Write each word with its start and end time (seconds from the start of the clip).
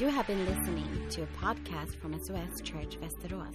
You 0.00 0.08
have 0.10 0.26
been 0.26 0.44
listening 0.46 1.08
to 1.10 1.22
a 1.22 1.26
podcast 1.26 1.94
from 2.00 2.12
SOS 2.24 2.60
Church 2.62 2.96
Västerås. 3.00 3.54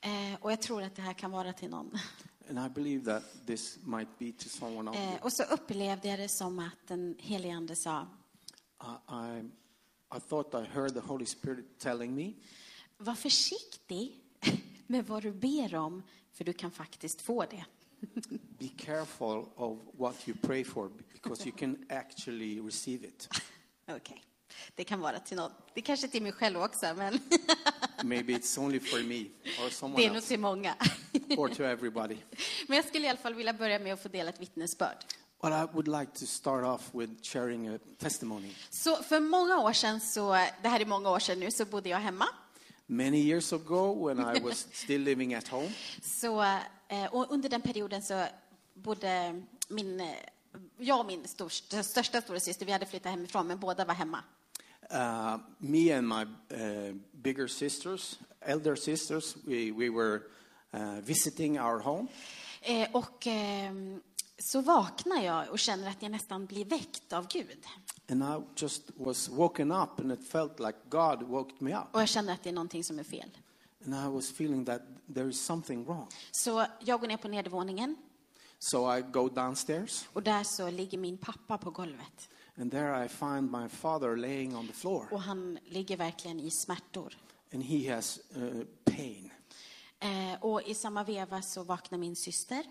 Eh, 0.00 0.40
och 0.40 0.52
jag 0.52 0.62
tror 0.62 0.82
att 0.82 0.96
det 0.96 1.02
här 1.02 1.12
kan 1.12 1.30
vara 1.30 1.52
till 1.52 1.70
någon. 1.70 1.98
and 2.50 2.58
I 2.66 2.68
believe 2.68 3.04
that 3.04 3.46
this 3.46 3.78
might 3.84 4.18
be 4.18 4.32
to 4.32 4.48
someone 4.48 4.90
you. 4.98 5.14
Eh, 5.14 5.22
och 5.22 5.32
så 5.32 5.42
upplevde 5.42 6.08
jag 6.08 6.18
det 6.18 6.28
som 6.28 6.58
att 6.58 6.88
den 6.88 7.14
helige 7.18 7.54
Ande 7.56 7.76
sa, 7.76 8.06
I, 8.80 9.42
I, 10.16 10.18
thought 10.20 10.54
I 10.54 10.64
heard 10.64 10.94
the 10.94 11.00
Holy 11.00 11.26
Spirit 11.26 11.78
telling 11.78 12.14
me, 12.14 12.32
var 12.98 13.14
försiktig 13.14 14.20
med 14.86 15.06
vad 15.06 15.22
du 15.22 15.32
ber 15.32 15.74
om, 15.74 16.02
för 16.32 16.44
du 16.44 16.52
kan 16.52 16.70
faktiskt 16.70 17.20
få 17.20 17.44
det. 17.44 17.64
be 18.58 18.68
careful 18.78 19.44
of 19.56 19.78
what 19.98 20.28
you 20.28 20.36
pray 20.42 20.64
for 20.64 20.90
because 21.12 21.46
you 21.48 21.56
can 21.56 21.86
actually 21.88 22.60
receive 22.60 23.06
it. 23.06 23.28
Okej, 23.88 24.24
det 24.74 24.84
kan 24.84 25.00
vara 25.00 25.18
till 25.18 25.36
någon. 25.36 25.50
Det 25.74 25.82
kanske 25.82 26.06
är 26.06 26.08
till 26.08 26.22
mig 26.22 26.32
själv 26.32 26.62
också, 26.62 26.94
men 26.96 27.18
Maybe 28.04 28.32
it's 28.32 28.58
only 28.58 28.80
for 28.80 29.02
me 29.02 29.20
or 29.60 29.64
det 29.64 29.70
someone 29.70 30.04
är 30.04 30.10
nog 30.10 30.22
till 30.22 30.40
många. 30.40 30.76
or 31.36 31.48
to 31.48 31.62
everybody. 31.62 32.16
Men 32.68 32.76
jag 32.76 32.84
skulle 32.84 33.06
i 33.06 33.10
alla 33.10 33.18
fall 33.18 33.34
vilja 33.34 33.52
börja 33.52 33.78
med 33.78 33.92
att 33.94 34.02
få 34.02 34.08
dela 34.08 34.30
ett 34.30 34.40
vittnesbörd. 34.40 35.04
But 35.42 35.52
I 35.52 35.66
would 35.74 35.88
like 35.88 36.12
to 36.18 36.26
start 36.26 36.64
off 36.64 36.94
with 36.94 37.12
sharing 37.22 37.68
a 37.68 37.78
testimony. 37.98 38.54
Så 38.70 38.96
för 38.96 39.20
många 39.20 39.58
år 39.58 39.72
sedan, 39.72 40.00
så, 40.00 40.32
det 40.62 40.68
här 40.68 40.80
är 40.80 40.86
många 40.86 41.10
år 41.10 41.18
sedan 41.18 41.40
nu, 41.40 41.50
så 41.50 41.64
bodde 41.64 41.88
jag 41.88 41.98
hemma. 41.98 42.26
Many 42.86 43.18
years 43.18 43.52
ago, 43.52 44.06
when 44.08 44.36
I 44.36 44.40
was 44.40 44.66
still 44.72 45.02
living 45.02 45.34
at 45.34 45.48
home, 45.48 45.72
Så, 46.02 46.42
eh, 46.88 47.04
och 47.10 47.26
under 47.32 47.48
den 47.48 47.60
perioden 47.60 48.02
så 48.02 48.26
bodde 48.74 49.42
min, 49.68 50.00
eh, 50.00 50.06
jag 50.78 51.00
och 51.00 51.06
min 51.06 51.28
stor, 51.28 51.48
största 51.82 52.20
stora 52.20 52.40
syster, 52.40 52.66
vi 52.66 52.72
hade 52.72 52.86
flyttat 52.86 53.10
hemifrån, 53.12 53.46
men 53.46 53.58
båda 53.58 53.84
var 53.84 53.94
hemma. 53.94 54.24
uh, 54.90 55.36
me 55.58 55.92
and 55.92 56.08
my 56.08 56.22
uh, 56.56 56.94
bigger 57.12 57.46
sisters, 57.48 58.18
elder 58.40 58.74
sisters, 58.76 59.36
we, 59.46 59.70
we 59.72 59.90
were 59.90 60.20
uh, 60.74 61.00
visiting 61.00 61.60
our 61.60 61.78
home. 61.80 62.08
Eh, 62.62 62.88
Och 62.92 63.26
ehm, 63.26 64.00
så 64.38 64.60
vaknar 64.60 65.22
jag 65.22 65.50
och 65.50 65.58
känner 65.58 65.90
att 65.90 66.02
jag 66.02 66.10
nästan 66.10 66.46
blir 66.46 66.64
väckt 66.64 67.12
av 67.12 67.26
Gud. 67.28 67.66
And 68.10 68.22
I 68.22 68.46
just 68.56 68.82
was 68.96 69.28
woken 69.28 69.72
up, 69.72 70.00
and 70.00 70.12
it 70.12 70.28
felt 70.28 70.60
like 70.60 70.78
God 70.88 71.22
woke 71.22 71.54
me 71.58 71.74
up. 71.76 71.84
Och 71.92 72.00
jag 72.00 72.08
känner 72.08 72.32
att 72.32 72.42
det 72.42 72.48
är 72.48 72.54
någonting 72.54 72.84
som 72.84 72.98
är 72.98 73.04
fel. 73.04 73.30
And 73.84 73.94
I 73.94 74.14
was 74.14 74.30
feeling 74.30 74.64
that 74.64 74.82
there 75.14 75.28
is 75.28 75.44
something 75.44 75.84
wrong. 75.84 76.06
Så 76.30 76.66
jag 76.80 77.00
går 77.00 77.08
ner 77.08 77.16
på 77.16 77.28
nedervåningen 77.28 77.96
So 78.58 78.96
I 78.96 79.00
go 79.02 79.28
downstairs, 79.28 80.08
och 80.12 80.22
där 80.22 80.44
så 80.44 80.70
ligger 80.70 80.98
min 80.98 81.18
pappa 81.18 81.58
på 81.58 81.70
golvet. 81.70 82.28
and 82.60 82.70
there 82.70 83.04
I 83.04 83.08
find 83.08 83.50
my 83.52 83.68
father 83.68 84.16
laying 84.16 84.56
on 84.56 84.66
the 84.66 84.72
floor, 84.72 85.08
Och 85.12 85.20
han 85.22 85.58
ligger 85.66 85.96
verkligen 85.96 86.40
i 86.40 86.50
smärtor. 86.50 87.16
and 87.52 87.62
he 87.64 87.94
has 87.94 88.20
uh, 88.36 88.64
pain. 88.84 89.32
Eh, 90.00 90.42
och 90.44 90.62
i 90.62 90.74
samma 90.74 91.04
veva 91.04 91.42
så 91.42 91.62
vaknar 91.62 91.98
min 91.98 92.16
syster 92.16 92.64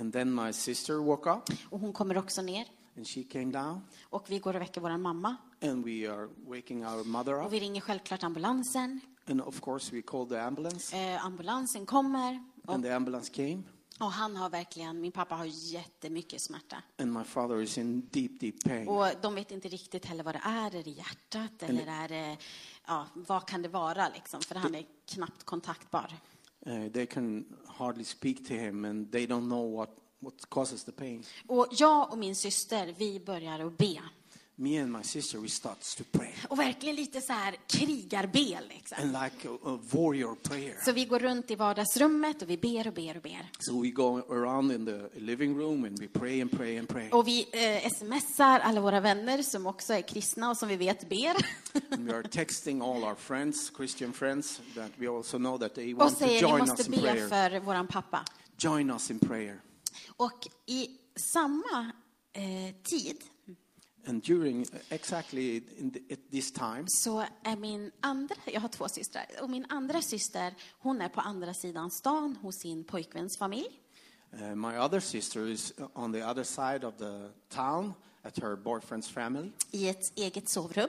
And 0.00 0.12
then 0.12 0.34
my 0.34 0.52
sister 0.52 0.94
woke 0.94 1.30
up, 1.30 1.42
och 1.70 1.80
hon 1.80 1.92
kommer 1.92 2.18
också 2.18 2.42
ner. 2.42 2.66
and 2.96 3.06
she 3.08 3.22
came 3.22 3.44
down, 3.52 3.80
Och 4.02 4.30
vi 4.30 4.38
går 4.38 4.54
och 4.56 4.60
väcker 4.62 4.80
vår 4.80 4.96
mamma. 4.96 5.36
and 5.62 5.84
we 5.84 6.12
are 6.12 6.28
waking 6.46 6.86
our 6.86 7.04
mother 7.04 7.34
Och 7.40 7.46
up. 7.46 7.52
vi 7.52 7.60
ringer 7.60 7.80
självklart 7.80 8.22
ambulansen. 8.22 9.00
And 9.26 9.40
of 9.40 9.60
course, 9.60 9.94
we 9.96 10.02
called 10.02 10.28
the 10.28 10.38
ambulance, 10.40 10.96
Eh, 10.96 11.24
ambulansen 11.26 11.86
kommer. 11.86 12.44
Och, 12.66 12.74
and 12.74 12.84
the 12.84 12.90
ambulance 12.92 13.32
came, 13.32 13.62
och 14.00 14.12
han 14.12 14.36
har 14.36 14.50
verkligen, 14.50 15.00
min 15.00 15.12
pappa 15.12 15.34
har 15.34 15.44
jättemycket 15.44 16.40
smärta. 16.40 16.82
and 16.98 17.12
my 17.12 17.24
father 17.24 17.60
is 17.62 17.78
in 17.78 18.08
deep, 18.10 18.40
deep 18.40 18.64
pain. 18.64 18.88
Och 18.88 19.06
de 19.22 19.34
vet 19.34 19.50
inte 19.50 19.68
riktigt 19.68 20.04
heller 20.06 20.24
vad 20.24 20.34
det 20.34 20.42
är. 20.44 20.74
Är 20.76 20.82
det 20.82 20.90
hjärtat 20.90 21.62
eller 21.62 21.86
är 21.86 22.08
det, 22.08 22.36
ja, 22.86 23.06
vad 23.14 23.46
kan 23.48 23.62
det 23.62 23.68
vara 23.68 24.08
liksom? 24.08 24.40
För 24.40 24.54
han 24.54 24.74
är 24.74 24.84
knappt 25.06 25.44
kontaktbar. 25.44 26.12
Uh, 26.66 26.88
they 26.92 27.06
can 27.06 27.44
hardly 27.66 28.04
speak 28.04 28.46
to 28.48 28.54
him, 28.54 28.84
and 28.84 29.10
they 29.10 29.26
don't 29.26 29.48
know 29.48 29.62
what, 29.62 29.90
what 30.20 30.34
causes 30.48 30.84
the 30.84 30.92
pain. 30.92 31.24
Och 31.46 31.66
jag 31.70 32.12
och 32.12 32.18
min 32.18 32.34
syster, 32.34 32.94
vi 32.98 33.20
börjar 33.20 33.66
att 33.66 33.78
be. 33.78 34.00
Me 34.60 34.76
and 34.76 34.92
my 34.92 35.02
sister, 35.02 35.38
we 35.38 35.48
starts 35.48 35.94
to 35.94 36.04
pray, 36.12 36.32
Och 36.48 36.58
verkligen 36.58 36.96
lite 36.96 37.20
så 37.20 37.32
här 37.32 37.56
krigarbe 37.66 38.60
liksom. 38.68 38.98
and 39.02 39.12
like 39.12 39.48
a, 39.48 39.58
a 39.64 39.78
warrior 39.90 40.34
prayer. 40.34 40.76
Så 40.84 40.92
vi 40.92 41.04
går 41.04 41.18
runt 41.18 41.50
i 41.50 41.54
vardagsrummet 41.54 42.42
och 42.42 42.50
vi 42.50 42.56
ber 42.56 42.86
och 42.86 42.92
ber 42.92 43.16
och 43.16 43.22
ber. 43.22 43.50
So 43.58 43.82
we 43.82 43.90
go 43.90 44.18
around 44.18 44.72
in 44.72 44.86
the 44.86 45.20
living 45.20 45.58
room 45.58 45.84
and 45.84 45.98
we 45.98 46.08
pray 46.08 46.40
and 46.40 46.50
pray 46.50 46.78
and 46.78 46.88
pray. 46.88 47.10
Och 47.10 47.28
vi 47.28 47.46
eh, 47.52 47.90
smsar 47.90 48.60
alla 48.60 48.80
våra 48.80 49.00
vänner 49.00 49.42
som 49.42 49.66
också 49.66 49.94
är 49.94 50.02
kristna 50.02 50.50
och 50.50 50.56
som 50.56 50.68
vi 50.68 50.76
vet 50.76 51.08
ber. 51.08 51.36
And 51.90 52.06
we 52.06 52.16
are 52.16 52.28
texting 52.28 52.82
all 52.82 53.04
our 53.04 53.14
friends, 53.14 53.72
Christian 53.76 54.12
friends, 54.12 54.60
that 54.74 54.90
we 54.96 55.08
also 55.08 55.38
know 55.38 55.58
that 55.58 55.74
they 55.74 55.92
Och 55.94 55.98
want 55.98 56.12
to 56.12 56.18
säger 56.18 56.34
vi 56.34 56.40
join 56.40 56.60
us 56.60 56.68
måste 56.68 56.84
in 56.84 56.90
be 56.90 57.00
prayer. 57.00 57.28
för 57.28 57.60
våran 57.60 57.86
pappa. 57.86 58.24
Join 58.58 58.90
us 58.90 59.10
in 59.10 59.18
prayer. 59.18 59.60
Och 60.16 60.48
i 60.66 60.88
samma 61.16 61.92
eh, 62.32 62.74
tid 62.82 63.16
And 64.06 64.22
during 64.22 64.66
exactly 64.90 65.60
the, 65.60 66.00
at 66.14 66.18
this 66.30 66.52
time, 66.52 66.84
så 66.86 67.24
är 67.42 67.56
min 67.56 67.90
andra, 68.00 68.34
jag 68.44 68.60
har 68.60 68.68
två 68.68 68.88
systrar, 68.88 69.26
och 69.42 69.50
min 69.50 69.66
andra 69.68 70.02
syster, 70.02 70.54
hon 70.78 71.00
är 71.00 71.08
på 71.08 71.20
andra 71.20 71.54
sidan 71.54 71.90
stan 71.90 72.36
hos 72.42 72.56
sin 72.56 72.84
pojkväns 72.84 73.36
familj. 73.38 73.80
uh, 74.32 74.54
my 74.54 74.76
other 74.78 75.00
sister 75.00 75.46
is 75.48 75.72
on 75.94 76.12
the 76.12 76.22
other 76.22 76.44
side 76.44 76.84
of 76.84 76.94
the 76.98 77.28
town 77.48 77.94
at 78.22 78.38
her 78.38 78.56
boyfriend's 78.56 79.08
family 79.10 79.50
I 79.70 79.88
ett 79.88 80.12
eget 80.16 80.48
sovrum. 80.48 80.88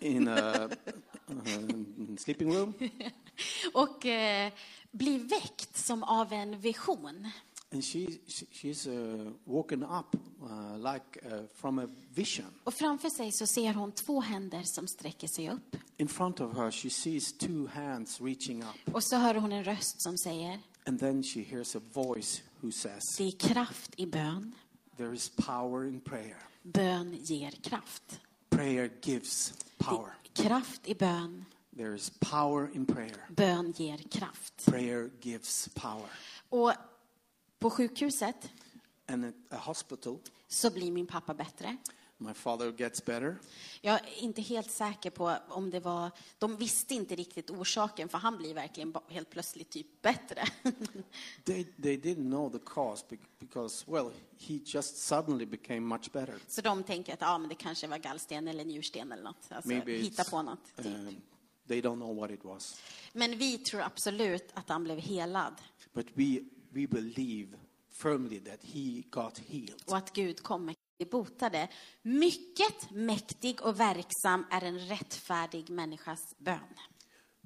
in 0.00 0.28
a, 0.28 0.64
uh, 1.30 2.16
sleeping 2.18 2.54
room. 2.56 2.74
Och 3.74 4.06
eh, 4.06 4.52
blir 4.90 5.18
väckt 5.18 5.76
som 5.76 6.02
av 6.02 6.32
en 6.32 6.60
vision. 6.60 7.28
And 7.72 7.84
she, 7.84 8.20
she 8.26 8.46
she's 8.52 8.86
uh, 8.86 9.30
woken 9.44 9.82
up 9.82 10.16
uh, 10.42 10.76
like 10.78 11.18
uh, 11.26 11.42
from 11.54 11.78
a 11.78 11.86
vision. 12.14 12.46
Och 12.64 12.74
framför 12.74 13.08
sig 13.10 13.32
så 13.32 13.46
ser 13.46 13.72
hon 13.74 13.92
två 13.92 14.20
händer 14.20 14.62
som 14.62 14.88
sträcker 14.88 15.28
sig 15.28 15.50
upp. 15.50 15.76
In 15.96 16.08
front 16.08 16.40
of 16.40 16.56
her, 16.56 16.70
she 16.70 16.90
sees 16.90 17.32
two 17.32 17.66
hands 17.74 18.20
reaching 18.20 18.62
up, 18.62 18.94
Och 18.94 19.04
så 19.04 19.16
hör 19.16 19.34
hon 19.34 19.52
en 19.52 19.64
röst 19.64 20.02
som 20.02 20.18
säger, 20.18 20.58
and 20.86 21.00
then 21.00 21.22
she 21.22 21.40
hears 21.40 21.76
a 21.76 21.80
voice 21.92 22.42
who 22.60 22.70
says, 22.70 23.16
det 23.18 23.24
är 23.24 23.30
kraft 23.48 23.94
i 23.96 24.06
bön. 24.06 24.54
there 24.96 25.14
is 25.14 25.28
power 25.28 25.84
in 25.84 26.00
prayer. 26.00 26.38
Bön 26.62 27.18
ger 27.22 27.50
kraft. 27.50 28.20
Prayer 28.50 28.90
gives 29.02 29.54
power. 29.78 30.12
Det 30.22 30.42
är 30.42 30.48
kraft 30.48 30.88
i 30.88 30.94
bön. 30.94 31.44
There 31.76 31.94
is 31.94 32.10
power 32.20 32.70
in 32.74 32.86
prayer. 32.86 33.26
Bön 33.28 33.72
ger 33.76 33.98
kraft. 34.10 34.66
Prayer 34.66 35.10
gives 35.22 35.68
power. 35.74 36.08
Och 36.48 36.72
på 37.60 37.70
sjukhuset 37.70 38.50
And 39.06 39.24
at 39.24 39.34
a 39.50 39.56
hospital, 39.56 40.18
så 40.48 40.70
blir 40.70 40.92
min 40.92 41.06
pappa 41.06 41.34
bättre. 41.34 41.76
my 42.18 42.34
father 42.34 42.72
gets 42.78 43.04
better. 43.04 43.36
Jag 43.80 43.94
är 43.94 44.22
inte 44.22 44.42
helt 44.42 44.70
säker 44.70 45.10
på 45.10 45.36
om 45.48 45.70
det 45.70 45.80
var... 45.80 46.10
De 46.38 46.56
visste 46.56 46.94
inte 46.94 47.14
riktigt 47.14 47.50
orsaken, 47.50 48.08
för 48.08 48.18
han 48.18 48.36
blir 48.38 48.54
verkligen 48.54 48.94
helt 49.08 49.30
plötsligt 49.30 49.70
typ 49.70 50.02
bättre. 50.02 50.44
They, 51.44 51.64
they 51.64 51.96
didn't 51.96 52.28
know 52.30 52.50
the 52.52 52.58
cause 52.66 53.04
bec- 53.08 53.18
because, 53.38 53.84
well, 53.90 54.10
he 54.38 54.60
just 54.64 54.96
suddenly 54.96 55.46
became 55.46 55.80
much 55.80 56.12
better. 56.12 56.34
Så 56.48 56.60
de 56.60 56.82
tänker 56.82 57.12
att 57.12 57.20
ja, 57.20 57.38
men 57.38 57.48
det 57.48 57.54
kanske 57.54 57.86
var 57.86 57.98
gallsten 57.98 58.48
eller 58.48 58.64
njursten 58.64 59.12
eller 59.12 59.22
något. 59.24 59.46
Alltså, 59.48 59.68
Maybe 59.68 59.92
hitta 59.92 60.24
på 60.24 60.42
något. 60.42 60.76
Typ. 60.76 60.86
um, 60.86 61.16
they 61.68 61.80
don't 61.80 61.96
know 61.96 62.16
what 62.16 62.30
it 62.30 62.44
was. 62.44 62.80
Men 63.12 63.38
vi 63.38 63.58
tror 63.58 63.80
absolut 63.80 64.50
att 64.54 64.68
han 64.68 64.84
blev 64.84 64.98
helad 64.98 65.54
But 65.92 66.06
we, 66.14 66.40
we 66.72 66.86
believe 66.86 67.48
firmly 67.92 68.38
that 68.40 68.60
he 68.62 69.02
got 69.10 69.38
healed. 69.38 69.82
och 69.86 69.96
att 69.96 70.12
Gud 70.12 70.42
kommer 70.42 70.74
botade. 71.10 71.68
Mycket 72.02 72.90
mäktig 72.90 73.62
och 73.62 73.80
verksam 73.80 74.46
är 74.50 74.64
en 74.64 74.78
rättfärdig 74.78 75.70
människas 75.70 76.34
bön. 76.38 76.58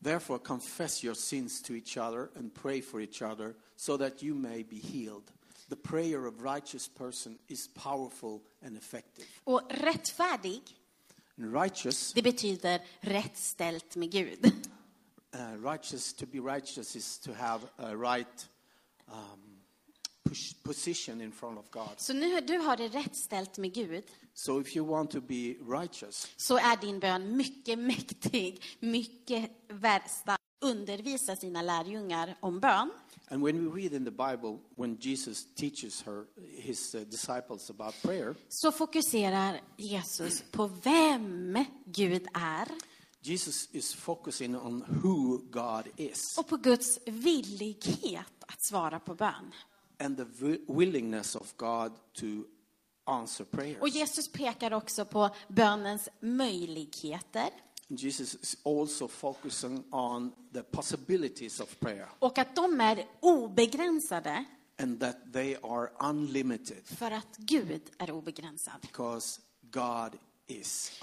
Therefore, 0.03 0.39
confess 0.39 1.05
your 1.05 1.15
sins 1.15 1.63
to 1.63 1.73
each 1.75 1.97
other 1.97 2.29
and 2.39 2.55
pray 2.55 2.83
for 2.83 3.01
each 3.03 3.23
other 3.23 3.55
so 3.77 3.99
that 3.99 4.23
you 4.23 4.35
may 4.35 4.63
be 4.65 4.77
healed. 4.77 5.31
The 5.69 5.77
prayer 5.77 6.27
of 6.27 6.43
righteous 6.43 6.89
person 6.89 7.39
is 7.47 7.69
powerful 7.75 8.41
and 8.63 8.77
effective. 8.77 9.27
Och 9.45 9.63
rättfärdig, 9.71 10.63
And 11.39 11.55
righteous, 11.55 12.13
det 12.13 12.23
betyder 12.23 12.83
rätt 13.01 13.37
ställt 13.37 13.97
med 13.97 14.11
Gud. 14.13 14.53
uh, 15.35 15.71
righteous, 15.73 16.13
to 16.15 16.27
be 16.27 16.39
righteous 16.39 16.97
is 16.97 17.19
to 17.19 17.33
have 17.33 17.67
a 17.77 17.95
right 17.95 18.49
um, 19.09 19.61
push, 20.29 20.55
position 20.63 21.21
in 21.21 21.33
front 21.33 21.59
of 21.59 21.71
God. 21.71 21.91
Så 21.97 22.13
nu 22.13 22.41
du 22.41 22.59
har 22.59 22.77
det 22.77 22.89
rätt 22.89 23.17
ställt 23.17 23.59
med 23.59 23.75
Gud, 23.75 24.05
So 24.35 24.61
if 24.61 24.77
you 24.77 24.87
want 24.87 25.11
to 25.11 25.21
be 25.21 25.55
righteous, 25.81 26.29
så 26.37 26.57
är 26.59 26.77
din 26.81 26.99
bön 27.01 27.37
mycket 27.37 27.79
mäktig, 27.79 28.63
mycket 28.81 29.51
värsta. 29.69 30.37
Undervisa 30.61 31.37
sina 31.37 31.63
lärjungar 31.63 32.37
om 32.41 32.61
bön. 32.61 32.91
and 33.31 33.43
when 33.43 33.65
we 33.65 33.81
read 33.83 33.93
in 33.93 34.05
the 34.05 34.11
Bible, 34.11 34.59
when 34.77 34.97
Jesus 35.01 35.47
teaches 35.55 36.03
her, 36.03 36.25
his 36.57 36.95
uh, 36.95 37.01
disciples 37.01 37.71
about 37.71 37.95
prayer, 38.03 38.35
Så 38.49 38.73
fokuserar 38.73 39.61
Jesus 39.77 40.43
på 40.51 40.67
vem 40.67 41.65
Gud 41.87 42.27
är 42.35 42.69
Jesus 43.27 43.69
is 43.73 43.95
focusing 43.95 44.57
on 44.57 44.85
who 45.03 45.39
God 45.51 45.89
is 45.97 46.39
och 46.39 46.49
på 46.49 46.57
Guds 46.57 46.99
villighet 47.07 48.27
att 48.47 48.63
svara 48.63 49.01
på 49.01 49.15
bön. 49.15 49.55
and 49.99 50.17
the 50.17 50.25
wi- 50.25 50.65
willingness 50.79 51.37
of 51.37 51.57
God 51.57 51.93
to 52.13 52.27
answer 53.05 53.45
prayers. 53.45 53.81
Och 53.81 53.89
Jesus 53.89 54.33
pekar 54.33 54.73
också 54.73 55.05
på 55.05 55.31
bönens 55.49 56.09
möjligheter 56.21 57.51
Jesus 57.89 58.35
is 58.35 58.57
also 58.65 59.09
focusing 59.09 59.85
on 59.91 60.33
the 60.53 60.63
possibilities 60.63 61.61
of 61.61 61.79
prayer 61.81 62.09
och 62.19 62.39
att 62.39 62.57
de 62.57 62.81
är 62.81 63.07
obegränsade 63.21 64.45
and 64.79 65.01
that 65.01 65.17
they 65.33 65.57
are 65.63 65.91
unlimited 66.11 66.87
för 66.87 67.11
att 67.11 67.37
Gud 67.37 67.83
är 67.99 68.11
obegränsad. 68.11 68.75
because 68.81 69.41
God 69.71 70.17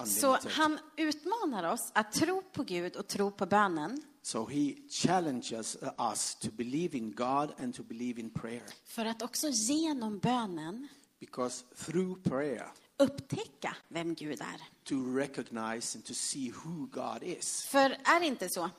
Så 0.06 0.38
han 0.50 0.80
utmanar 0.98 1.74
oss 1.74 1.92
att 1.94 2.12
tro 2.12 2.42
på 2.42 2.64
Gud 2.64 2.96
och 2.96 3.08
tro 3.08 3.32
på 3.32 3.46
bönen 3.46 4.02
So 4.24 4.46
he 4.50 4.76
challenges 4.90 5.78
us 6.12 6.36
to 6.36 6.48
believe 6.52 6.98
in 6.98 7.12
God 7.12 7.52
and 7.60 7.76
to 7.76 7.84
believe 7.84 8.20
in 8.22 8.30
prayer 8.30 8.64
för 8.86 9.06
att 9.06 9.22
också 9.22 9.48
genom 9.50 10.20
bönen 10.20 10.88
because 11.20 11.64
through 11.86 12.22
prayer 12.24 12.68
upptäcka 12.98 13.76
vem 13.88 14.14
Gud 14.16 14.42
är. 14.42 14.62
to 14.84 14.96
recognize 15.18 15.98
and 15.98 16.06
to 16.06 16.14
see 16.14 16.52
who 16.64 16.86
God 16.92 17.24
is. 17.24 17.64
För 17.64 17.90
är 17.90 18.20
det 18.20 18.26
inte 18.26 18.50
så 18.50 18.70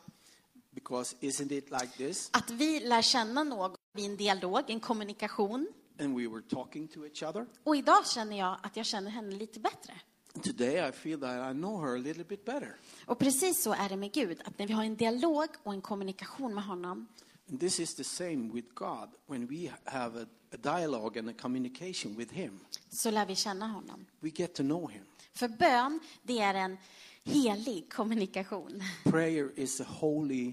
Because 0.70 1.16
isn't 1.20 1.52
it 1.52 1.70
like 1.70 1.88
this? 1.96 2.30
att 2.32 2.50
vi 2.50 2.80
lär 2.80 3.02
känna 3.02 3.44
någon 3.44 3.76
i 3.96 4.06
en 4.06 4.16
dialog, 4.16 4.70
en 4.70 4.80
kommunikation 4.80 5.68
And 6.00 6.16
we 6.18 6.28
were 6.28 6.42
talking 6.42 6.88
to 6.88 7.04
each 7.06 7.22
other. 7.22 7.46
och 7.64 7.76
idag 7.76 8.06
känner 8.06 8.38
jag 8.38 8.58
att 8.62 8.76
jag 8.76 8.86
känner 8.86 9.10
henne 9.10 9.30
lite 9.36 9.60
bättre. 9.60 10.00
Today 10.42 10.88
I 10.88 10.92
feel 10.92 11.20
that 11.20 11.50
I 11.50 11.58
know 11.58 11.80
her 11.80 11.94
a 11.94 11.98
little 11.98 12.24
bit 12.24 12.44
better. 12.44 12.76
Och 13.06 13.18
precis 13.18 13.62
så 13.62 13.72
är 13.72 13.88
det 13.88 13.96
med 13.96 14.12
Gud, 14.12 14.40
att 14.44 14.58
när 14.58 14.66
vi 14.66 14.72
har 14.72 14.84
en 14.84 14.96
dialog 14.96 15.48
och 15.62 15.72
en 15.72 15.80
kommunikation 15.80 16.54
med 16.54 16.64
honom 16.64 17.06
And 17.52 17.60
this 17.60 17.80
is 17.80 17.94
the 17.94 18.04
same 18.04 18.50
with 18.54 18.74
God. 18.74 19.08
When 19.26 19.46
we 19.46 19.70
have 19.84 20.16
a, 20.16 20.26
a 20.52 20.56
dialogue 20.56 21.18
and 21.18 21.28
a 21.28 21.32
communication 21.32 22.16
with 22.16 22.32
Him, 22.32 22.60
så 22.88 23.10
lär 23.10 23.26
vi 23.26 23.34
känna 23.34 23.66
honom. 23.66 24.06
we 24.20 24.30
get 24.30 24.54
to 24.54 24.62
know 24.62 24.90
Him. 24.90 25.04
För 25.34 25.48
bön, 25.48 26.00
det 26.22 26.38
är 26.38 26.54
en 26.54 26.76
helig 27.24 27.92
kommunikation. 27.92 28.82
Prayer 29.04 29.58
is 29.58 29.80
a 29.80 29.84
holy 29.88 30.52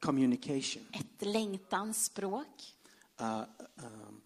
communication. 0.00 0.82
Ett 0.92 1.26
längtansspråk. 1.26 2.74
Uh, 3.20 3.42
um, 3.74 4.20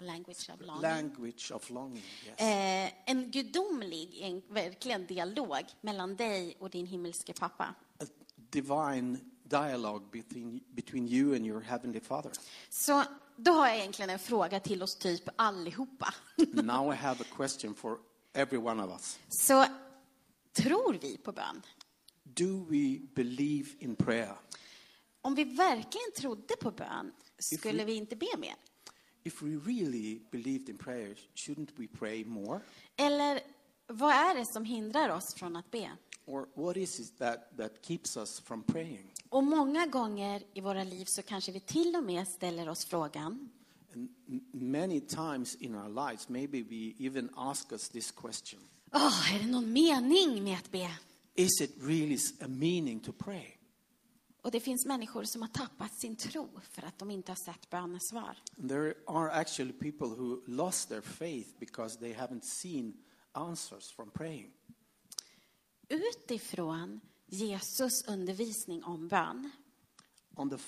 Language 0.00 0.50
of 0.54 0.60
longing. 0.60 0.82
language 0.82 1.50
of 1.54 1.70
longing. 1.70 2.02
Yes. 2.26 2.40
Eh, 2.40 2.92
en 3.06 3.30
gudomlig, 3.30 4.18
en 4.20 4.42
verkligen 4.48 5.06
dialog 5.06 5.64
mellan 5.80 6.16
dig 6.16 6.56
och 6.58 6.70
din 6.70 6.86
himmelske 6.86 7.32
pappa. 7.32 7.74
A 7.98 8.04
divine 8.50 9.18
dialogue 9.42 10.06
between, 10.12 10.60
between 10.68 11.08
you 11.08 11.34
and 11.34 11.46
your 11.46 11.60
heavenly 11.60 12.00
Father. 12.00 12.32
Så 12.70 13.04
då 13.36 13.52
har 13.52 13.66
jag 13.66 13.76
egentligen 13.76 14.10
en 14.10 14.18
fråga 14.18 14.60
till 14.60 14.82
oss 14.82 14.96
typ 14.96 15.28
allihopa. 15.36 16.14
now 16.52 16.92
I 16.92 16.96
have 16.96 17.20
a 17.20 17.26
question 17.36 17.74
for 17.74 17.98
every 18.32 18.58
one 18.58 18.84
of 18.84 18.90
us. 18.90 19.18
Så 19.28 19.64
tror 20.52 20.98
vi 21.00 21.16
på 21.16 21.32
bön? 21.32 21.62
Do 22.22 22.66
we 22.68 22.98
believe 23.14 23.68
in 23.78 23.96
prayer? 23.96 24.36
Om 25.20 25.34
vi 25.34 25.44
verkligen 25.44 26.12
trodde 26.16 26.56
på 26.56 26.70
bön, 26.70 27.12
skulle 27.38 27.84
vi 27.84 27.94
inte 27.94 28.16
be 28.16 28.26
mer? 28.38 28.54
If 29.24 29.42
we 29.42 29.56
really 29.56 30.22
believed 30.30 30.68
in 30.68 30.78
prayer, 30.78 31.14
shouldn't 31.34 31.68
we 31.76 31.86
pray 31.98 32.24
more? 32.24 32.60
Eller 32.96 33.40
vad 33.86 34.10
är 34.10 34.34
det 34.34 34.46
som 34.46 34.64
hindrar 34.64 35.08
oss 35.08 35.34
från 35.34 35.56
att 35.56 35.70
be? 35.70 35.90
Or 36.26 36.48
what 36.54 36.76
is 36.76 37.00
it 37.00 37.18
that, 37.18 37.56
that 37.56 37.72
keeps 37.86 38.16
us 38.16 38.40
from 38.40 38.62
praying? 38.62 39.14
Och 39.28 39.44
många 39.44 39.86
gånger 39.86 40.42
i 40.54 40.60
våra 40.60 40.84
liv 40.84 41.04
så 41.08 41.22
kanske 41.22 41.52
vi 41.52 41.60
till 41.60 41.96
och 41.96 42.04
med 42.04 42.28
ställer 42.28 42.68
oss 42.68 42.84
frågan, 42.84 43.50
And 43.94 44.10
many 44.52 45.00
times 45.00 45.54
in 45.54 45.74
our 45.74 45.88
lives, 45.88 46.28
maybe 46.28 46.62
we 46.62 46.94
even 46.98 47.30
ask 47.36 47.72
us 47.72 47.88
this 47.88 48.10
question 48.10 48.60
Åh, 48.92 49.34
är 49.34 49.38
det 49.38 49.46
någon 49.46 49.72
mening 49.72 50.44
med 50.44 50.58
att 50.58 50.70
be? 50.70 50.90
Is 51.34 51.60
it 51.60 51.74
really 51.80 52.18
a 52.40 52.48
meaning 52.48 53.00
to 53.00 53.12
pray? 53.12 53.57
Och 54.48 54.52
det 54.52 54.60
finns 54.60 54.84
människor 54.84 55.24
som 55.24 55.42
har 55.42 55.48
tappat 55.48 55.92
sin 55.92 56.16
tro 56.16 56.48
för 56.62 56.82
att 56.82 56.98
de 56.98 57.10
inte 57.10 57.30
har 57.32 57.36
sett 57.36 57.70
bönesvar. 57.70 58.42
There 58.68 58.94
are 59.06 59.30
actually 59.30 59.72
people 59.72 60.06
who 60.06 60.40
lost 60.46 60.88
their 60.88 61.00
faith 61.00 61.50
because 61.60 61.98
they 61.98 62.14
haven't 62.14 62.44
seen 62.44 62.94
answers 63.32 63.92
from 63.92 64.10
praying. 64.10 64.52
Utifrån 65.88 67.00
Jesus 67.26 68.04
undervisning 68.08 68.84
om 68.84 69.08
bön 69.08 69.50
On 70.34 70.50
the 70.50 70.58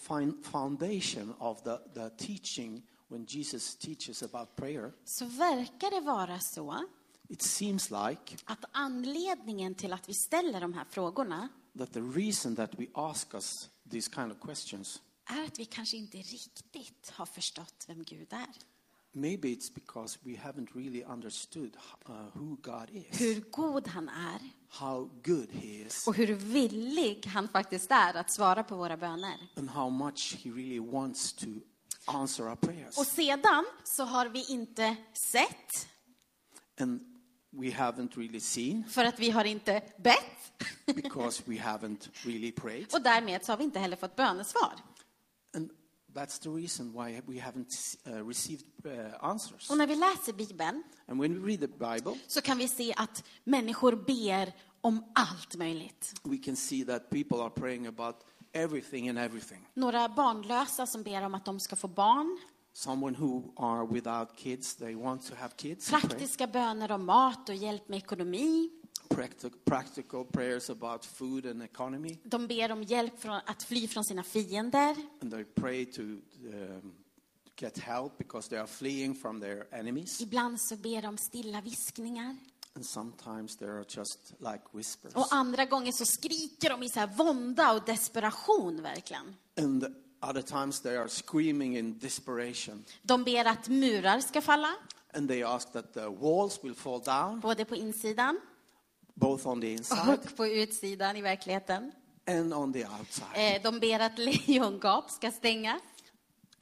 foundation 0.43 1.35
of 1.39 1.63
the, 1.63 1.79
the 1.95 2.11
teaching, 2.11 2.83
when 3.09 3.27
Jesus 3.29 3.77
teaches 3.77 4.23
about 4.23 4.57
prayer, 4.57 4.93
så 5.05 5.25
verkar 5.25 5.91
det 5.91 6.01
vara 6.01 6.41
så 6.41 6.85
it 7.31 7.43
seems 7.43 7.91
like 7.91 8.37
att 8.45 8.65
anledningen 8.73 9.75
till 9.75 9.93
att 9.93 10.09
vi 10.09 10.15
ställer 10.15 10.61
de 10.61 10.73
här 10.73 10.85
frågorna 10.91 11.49
that 11.79 11.93
the 11.93 12.01
reason 12.01 12.57
that 12.57 12.75
we 12.81 12.87
ask 12.95 13.35
us 13.35 13.71
these 13.91 14.11
kind 14.15 14.33
of 14.33 14.39
questions, 14.41 15.03
är 15.27 15.45
att 15.45 15.59
vi 15.59 15.65
kanske 15.65 15.97
inte 15.97 16.19
riktigt 16.19 17.11
har 17.11 17.27
förstått 17.27 17.85
vem 17.89 18.03
Gud 18.05 18.33
är. 18.33 18.47
maybe 19.13 19.49
it's 19.49 19.75
because 19.75 20.19
we 20.23 20.31
haven't 20.37 20.69
really 20.75 21.03
understood 21.05 21.77
uh, 22.09 22.15
who 22.35 22.57
God 22.63 22.91
is, 22.91 23.21
Hur 23.21 23.41
god 23.51 23.89
han 23.89 24.09
är 24.09 24.41
how 24.69 25.11
good 25.25 25.49
He 25.53 25.67
is, 25.67 26.07
och 26.07 26.15
hur 26.15 26.35
villig 26.35 27.27
han 27.27 27.49
faktiskt 27.49 27.91
är 27.91 28.15
att 28.15 28.33
svara 28.33 28.65
på 28.65 28.77
våra 28.77 28.97
böner. 28.97 29.49
and 29.57 29.71
how 29.71 29.91
much 29.91 30.37
He 30.45 30.51
really 30.51 30.79
wants 30.81 31.33
to 31.33 31.47
answer 32.05 32.49
our 32.49 32.57
prayers. 32.57 32.99
Och 32.99 33.07
sedan 33.07 33.65
så 33.85 34.05
har 34.05 34.27
vi 34.27 34.47
inte 34.53 34.97
sett 35.33 35.89
And 36.81 37.10
we 37.51 37.67
haven't 37.71 38.17
really 38.17 38.41
seen 38.41 38.85
för 38.89 39.05
att 39.05 39.19
vi 39.19 39.31
har 39.31 39.45
inte 39.45 39.83
bett 39.97 40.65
because 40.95 41.43
we 41.47 41.55
haven't 41.55 42.09
really 42.25 42.53
prayed. 42.53 42.87
och 42.95 43.03
därmed 43.03 43.45
så 43.45 43.53
har 43.53 43.57
vi 43.57 43.65
inte 43.65 43.79
heller 43.79 43.97
fått 43.97 44.17
bönesvar. 44.17 44.73
And 45.57 45.71
That's 46.15 46.39
the 46.43 46.49
reason 46.49 46.93
why 46.93 47.21
we 47.27 47.41
haven't 47.41 47.97
uh, 48.07 48.29
received 48.29 48.65
uh, 48.87 49.25
answers. 49.25 49.71
Och 49.71 49.79
när 49.79 49.87
vi 49.87 49.97
läser 49.97 50.33
Bibeln 50.33 50.83
And 51.07 51.21
when 51.21 51.43
we 51.43 51.49
read 51.49 51.61
the 51.61 51.67
Bible, 51.67 52.19
så 52.27 52.41
kan 52.41 52.59
vi 52.59 52.69
se 52.69 52.95
att 52.97 53.25
människor 53.45 53.97
ber 53.97 54.53
om 54.81 55.05
allt 55.15 55.57
möjligt. 55.57 56.15
we 56.25 56.37
can 56.37 56.57
see 56.57 56.85
that 56.85 57.11
people 57.11 57.37
are 57.37 57.51
praying 57.51 57.87
about 57.87 58.17
everything 58.53 59.09
and 59.09 59.19
everything. 59.19 59.69
Några 59.75 60.09
barnlösa 60.09 60.87
som 60.87 61.03
ber 61.03 61.23
om 61.23 61.35
att 61.35 61.45
de 61.45 61.61
ska 61.61 61.77
få 61.77 61.89
barn. 61.89 62.39
Someone 62.73 63.17
who 63.17 63.53
are 63.57 63.87
without 63.87 64.37
kids, 64.37 64.75
they 64.77 64.95
want 64.95 65.27
to 65.29 65.35
have 65.35 65.55
kids. 65.57 65.91
Praktiska 65.91 66.47
böner 66.47 66.93
om 66.93 67.05
mat 67.07 67.49
och 67.49 67.55
hjälp 67.55 67.89
med 67.89 67.97
ekonomi. 67.99 68.71
Practic- 69.09 69.65
practical 69.65 70.25
prayers 70.25 70.71
about 70.71 71.05
food 71.05 71.47
and 71.47 71.63
economy. 71.63 72.19
De 72.25 72.47
ber 72.47 72.73
om 72.73 72.83
hjälp 72.83 73.21
från 73.21 73.41
att 73.47 73.63
fly 73.63 73.89
från 73.89 74.05
sina 74.05 74.23
fiender. 74.23 74.97
And 75.23 75.31
they 75.31 75.45
pray 75.45 75.85
to 75.85 76.03
um, 76.03 76.93
get 77.57 77.79
help 77.79 78.19
because 78.19 78.49
they 78.49 78.59
are 78.59 78.67
fleeing 78.67 79.15
from 79.15 79.41
their 79.41 79.75
enemies. 79.75 80.21
Ibland 80.21 80.61
så 80.61 80.77
ber 80.77 81.03
de 81.03 81.19
stilla 81.19 81.61
viskningar. 81.61 82.37
And 82.77 82.87
sometimes 82.87 83.57
they 83.57 83.69
are 83.69 83.85
just 83.89 84.33
like 84.39 84.63
whispers. 84.73 85.15
Och 85.15 85.27
andra 85.31 85.65
gånger 85.65 85.93
så 85.93 86.05
skriker 86.05 86.71
de 86.71 86.83
i 86.83 86.89
så 86.89 87.01
här 87.01 87.07
vånda 87.07 87.73
och 87.73 87.85
desperation 87.85 88.83
verkligen. 88.83 89.37
And 89.59 89.85
other 90.23 90.43
times 90.43 90.81
they 90.81 90.97
are 90.97 91.09
screaming 91.09 91.77
in 91.77 91.99
desperation. 91.99 92.85
De 93.03 93.25
ber 93.25 93.45
att 93.45 93.69
murar 93.69 94.21
ska 94.21 94.41
falla, 94.41 94.75
And 95.15 95.29
they 95.29 95.43
ask 95.43 95.73
that 95.73 95.95
the 95.95 96.07
walls 96.09 96.65
will 96.65 96.75
fall 96.75 97.01
down, 97.01 97.41
både 97.41 97.65
på 97.65 97.77
insidan 97.77 98.41
both 99.15 99.47
on 99.47 99.61
the 99.61 99.73
inside 99.73 100.09
och 100.09 100.37
på 100.37 100.47
utsidan 100.47 101.17
i 101.17 101.23
verkligheten. 101.23 101.93
and 102.27 102.55
on 102.55 102.73
the 102.73 102.85
outside. 102.87 103.57
Eh, 103.57 103.63
De 103.63 103.81
ber 103.81 104.01
att 104.01 104.19
lejongap 104.49 105.11
ska 105.11 105.31
stängas. 105.31 105.83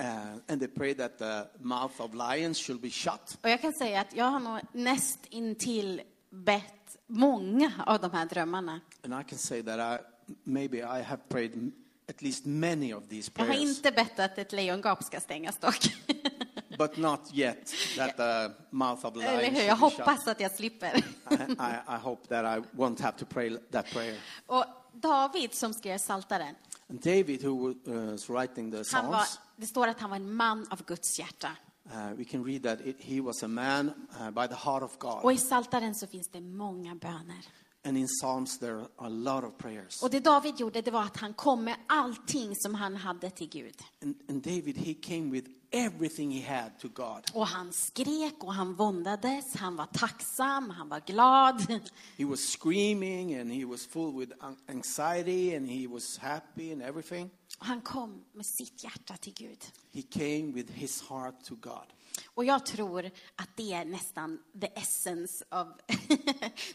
Uh, 0.01 0.37
and 0.49 0.61
they 0.61 0.69
pray 0.69 0.95
that 0.95 1.19
the 1.19 1.45
mouth 1.59 2.01
of 2.01 2.11
lions 2.15 2.59
should 2.59 2.81
be 2.81 2.91
shut. 2.91 3.39
Och 3.43 3.51
jag 3.51 3.61
kan 3.61 3.73
säga 3.73 4.01
att 4.01 4.15
jag 4.15 4.25
har 4.25 4.41
nog 4.41 4.61
näst 4.73 5.19
intill 5.31 6.03
bett 6.31 6.97
många 7.07 7.73
av 7.87 8.01
de 8.01 8.11
här 8.11 8.27
drömmarna. 8.27 8.81
And 9.05 9.21
I 9.21 9.25
can 9.29 9.39
say 9.39 9.63
that 9.63 10.01
I 10.01 10.05
maybe 10.45 10.79
I 10.79 11.03
have 11.03 11.19
prayed 11.29 11.73
at 12.09 12.23
least 12.23 12.47
many 12.47 12.95
of 12.95 13.09
these 13.09 13.31
Jag 13.35 13.45
har 13.45 13.53
prayers, 13.55 13.77
inte 13.77 13.91
bett 13.91 14.19
att 14.19 14.39
ett 14.39 14.53
lejongap 14.53 15.05
ska 15.05 15.21
stängas 15.21 15.59
dock. 15.59 15.95
but 16.79 16.97
not 16.97 17.21
yet 17.35 17.73
that 17.97 18.17
the 18.17 18.51
mouth 18.71 19.07
of 19.07 19.17
Eller 19.17 19.41
lions 19.41 19.59
hur? 19.59 19.65
Jag 19.67 19.79
should 19.79 19.91
be 19.93 19.97
shut. 19.97 20.07
hoppas 20.07 20.29
att 20.29 20.41
jag 20.41 20.53
slipper. 20.53 20.97
I, 21.31 21.35
I, 21.59 21.95
I 21.95 21.97
hope 22.03 22.29
that 22.29 22.59
I 22.59 22.77
won't 22.77 23.01
have 23.03 23.19
to 23.19 23.27
pray 23.27 23.57
that 23.71 23.87
prayer. 23.91 24.19
Och 24.47 24.65
David 24.93 25.55
som 25.55 25.75
skrev 25.75 25.99
Saltaren, 25.99 26.55
And 26.91 27.01
David, 27.01 27.45
who 27.45 27.75
was 28.13 28.29
writing 28.31 28.71
the 28.71 28.85
han 28.93 29.07
var, 29.07 29.13
Psalms, 29.19 29.41
det 29.57 29.67
står 29.67 29.87
att 29.89 30.01
han 30.01 30.11
var 30.11 30.17
en 30.17 30.33
man 30.33 30.67
av 30.71 30.85
Guds 30.85 31.19
hjärta. 31.19 31.51
uh, 31.95 32.15
we 32.17 32.25
can 32.25 32.45
read 32.45 32.63
that 32.63 32.81
it, 32.87 32.97
he 33.01 33.21
was 33.21 33.43
a 33.43 33.49
man 33.49 33.93
uh, 34.21 34.31
by 34.31 34.47
the 34.47 34.55
heart 34.55 34.83
of 34.83 34.99
God. 34.99 35.25
Och 35.25 35.33
i 35.33 35.37
Saltaren 35.37 35.95
så 35.95 36.07
finns 36.07 36.29
det 36.29 36.41
många 36.41 36.95
böner. 36.95 37.47
And 37.89 37.97
in 37.97 38.07
Psalms, 38.09 38.59
there 38.59 38.77
are 38.77 38.89
a 38.99 39.09
lot 39.09 39.45
of 39.45 39.59
prayers. 39.59 40.03
Och 40.03 40.11
det 40.11 40.21
David 40.21 40.61
gjorde, 40.61 40.81
det 40.83 40.91
var 40.91 41.03
att 41.03 41.17
han 41.17 41.35
kom 41.35 41.65
med 41.65 41.77
allting 41.87 42.55
som 42.57 42.75
han 42.75 42.97
hade 42.97 43.31
till 43.31 43.49
Gud. 43.49 43.75
And, 44.03 44.15
and 44.29 44.43
David, 44.43 44.77
he 44.77 44.95
came 44.95 45.31
with 45.31 45.51
everything 45.71 46.31
he 46.31 46.55
had 46.59 46.79
to 46.79 46.89
God. 46.89 47.25
Och 47.35 47.47
han 47.47 47.73
skrek 47.73 48.35
och 48.45 48.55
han 48.55 48.75
våndades, 48.75 49.55
han 49.57 49.77
var 49.77 49.87
tacksam, 49.87 50.71
han 50.71 50.89
var 50.89 51.01
glad. 51.07 51.81
He 52.17 52.25
was 52.25 52.41
screaming 52.41 53.35
and 53.35 53.53
he 53.53 53.65
was 53.65 53.87
full 53.87 54.19
with 54.19 54.33
an- 54.41 54.57
anxiety 54.67 55.57
and 55.57 55.69
he 55.69 55.87
was 55.89 56.19
happy 56.19 56.73
and 56.73 56.83
everything. 56.83 57.31
Och 57.59 57.67
han 57.67 57.81
kom 57.81 58.25
med 58.33 58.47
sitt 58.47 58.85
hjärta 58.85 59.17
till 59.17 59.35
Gud. 59.35 59.65
He 59.93 60.03
came 60.03 60.53
with 60.53 60.73
his 60.73 61.03
heart 61.03 61.45
to 61.45 61.55
God. 61.55 61.87
Och 62.27 62.45
jag 62.45 62.67
tror 62.67 63.11
att 63.37 63.49
det 63.57 63.73
är 63.73 63.85
nästan 63.85 64.39
the 64.61 64.67
essence 64.81 65.45
av, 65.49 65.73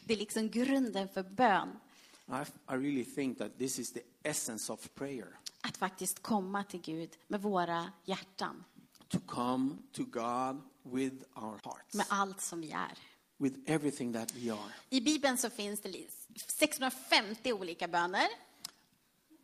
det 0.05 0.13
är 0.13 0.17
liksom 0.17 0.49
grunden 0.49 1.07
för 1.09 1.23
bön. 1.23 1.79
I, 2.27 2.31
I 2.73 2.75
really 2.77 3.05
think 3.05 3.37
that 3.37 3.57
this 3.57 3.79
is 3.79 3.93
the 3.93 4.01
essence 4.23 4.73
of 4.73 4.89
prayer 4.93 5.27
Att 5.61 5.77
faktiskt 5.77 6.21
komma 6.21 6.63
till 6.63 6.81
Gud 6.81 7.09
med 7.27 7.41
våra 7.41 7.91
hjärtan, 8.05 8.63
to 9.07 9.19
come 9.27 9.75
to 9.91 10.03
God 10.03 10.61
with 10.83 11.15
our 11.35 11.59
hearts, 11.63 11.93
med 11.93 12.05
allt 12.09 12.41
som 12.41 12.61
vi 12.61 12.71
är. 12.71 12.97
with 13.37 13.59
everything 13.65 14.13
that 14.13 14.35
we 14.35 14.53
are. 14.53 14.73
I 14.89 15.01
Bibeln 15.01 15.37
så 15.37 15.49
finns 15.49 15.79
det 15.81 15.89
li- 15.89 16.09
650 16.47 17.53
olika 17.53 17.87
böner. 17.87 18.27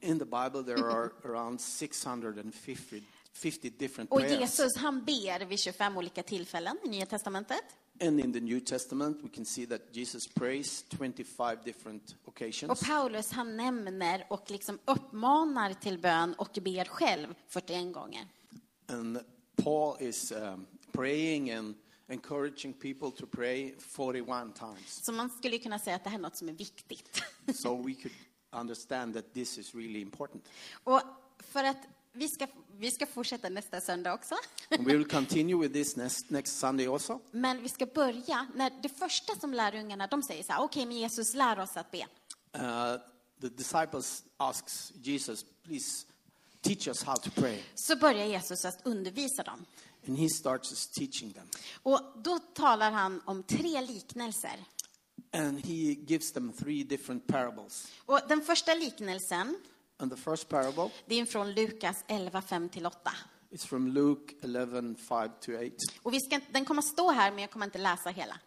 In 0.01 0.19
the 0.19 0.25
Bible, 0.25 0.63
there 0.63 0.85
are 0.91 1.11
around 1.25 1.61
650 1.61 3.03
50 3.33 3.69
different 3.69 4.11
Och 4.11 4.19
prayers. 4.19 4.39
Jesus 4.39 4.75
han 4.75 5.05
ber 5.05 5.45
vid 5.45 5.59
25 5.59 5.97
olika 5.97 6.23
tillfällen 6.23 6.77
i 6.85 6.89
Nya 6.89 7.05
Testamentet. 7.05 7.63
And 8.01 8.19
in 8.19 8.33
the 8.33 8.39
New 8.39 8.59
Testament, 8.59 9.17
we 9.23 9.29
can 9.29 9.45
see 9.45 9.65
that 9.65 9.81
Jesus 9.91 10.27
prays 10.27 10.85
25 10.89 11.57
different 11.65 12.15
Och 12.23 12.27
occasions. 12.27 12.79
Paulus 12.79 13.31
han 13.31 13.57
nämner 13.57 14.25
och 14.29 14.51
liksom 14.51 14.79
uppmanar 14.85 15.73
till 15.73 15.99
bön 15.99 16.33
och 16.33 16.59
ber 16.61 16.85
själv 16.85 17.35
41 17.47 17.93
gånger. 17.93 18.27
And 18.87 19.19
Paul 19.55 19.97
is 19.99 20.31
um, 20.31 20.65
praying 20.91 21.51
and 21.51 21.75
encouraging 22.07 22.73
people 22.73 23.11
to 23.11 23.25
pray 23.27 23.73
41 23.79 24.55
times. 24.55 25.05
Så 25.05 25.11
man 25.11 25.29
skulle 25.29 25.57
kunna 25.57 25.79
säga 25.79 25.95
att 25.95 26.03
det 26.03 26.09
här 26.09 26.17
är 26.17 26.21
något 26.21 26.37
som 26.37 26.49
är 26.49 26.53
viktigt. 26.53 27.23
so 27.55 27.81
we 27.81 27.93
could 27.93 28.13
understand 28.51 29.13
that 29.13 29.33
this 29.33 29.57
is 29.57 29.75
really 29.75 30.01
important. 30.01 30.49
Och 30.83 31.01
för 31.39 31.63
att 31.63 31.87
vi 32.11 32.27
ska, 32.27 32.47
vi 32.79 32.91
ska 32.91 33.05
fortsätta 33.05 33.49
nästa 33.49 33.81
söndag 33.81 34.13
också. 34.13 34.35
And 34.71 34.87
we 34.87 34.97
will 34.97 35.07
continue 35.07 35.55
with 35.55 35.73
this 35.73 35.95
next, 35.95 36.29
next 36.29 36.59
Sunday 36.59 36.87
also. 36.87 37.19
Men 37.31 37.61
vi 37.61 37.69
ska 37.69 37.85
börja, 37.85 38.47
när 38.55 38.71
det 38.81 38.89
första 38.89 39.35
som 39.35 39.53
lärjungarna, 39.53 40.07
de 40.07 40.23
säger 40.23 40.43
så 40.43 40.53
här, 40.53 40.61
okej 40.61 40.85
men 40.85 40.97
Jesus 40.97 41.33
lär 41.33 41.59
oss 41.59 41.77
att 41.77 41.91
be. 41.91 41.97
Uh, 41.97 43.01
the 43.41 43.49
disciples 43.49 44.23
asks 44.37 44.93
Jesus, 45.01 45.45
please 45.63 46.05
teach 46.61 46.87
us 46.87 47.03
how 47.03 47.15
to 47.15 47.29
pray. 47.29 47.59
Så 47.75 47.95
börjar 47.95 48.25
Jesus 48.25 48.65
att 48.65 48.85
undervisa 48.85 49.43
dem. 49.43 49.65
And 50.07 50.17
he 50.17 50.29
starts 50.29 50.87
teaching 50.87 51.33
them. 51.33 51.47
Och 51.83 52.01
då 52.15 52.39
talar 52.39 52.91
han 52.91 53.21
om 53.25 53.43
tre 53.43 53.81
liknelser. 53.81 54.65
And 55.33 55.65
he 55.65 55.73
gives 56.07 56.31
them 56.31 56.53
three 56.53 56.83
different 56.83 57.27
parables. 57.27 57.87
Och 58.05 58.19
den 58.27 58.41
första 58.41 58.73
liknelsen, 58.73 59.55
And 60.01 60.11
the 60.11 60.17
first 60.17 60.49
parable 60.49 60.89
det 61.05 61.19
är 61.19 61.25
från 61.25 61.51
Lukas 61.51 62.03
11, 62.07 62.41
5-8. 62.41 62.91
is 63.51 63.65
from 63.65 63.87
Luke 63.87 64.33
11, 64.41 64.95
5 65.09 65.29
to 65.41 65.51
8. 65.51 65.65
Och 66.03 66.13
vi 66.13 66.19
ska, 66.19 66.39
den 66.51 66.65
kommer 66.65 66.81
stå 66.81 67.11
här, 67.11 67.31
men 67.31 67.39
jag 67.39 67.51
kommer 67.51 67.65
inte 67.65 67.77
läsa 67.77 68.09
hela. 68.09 68.39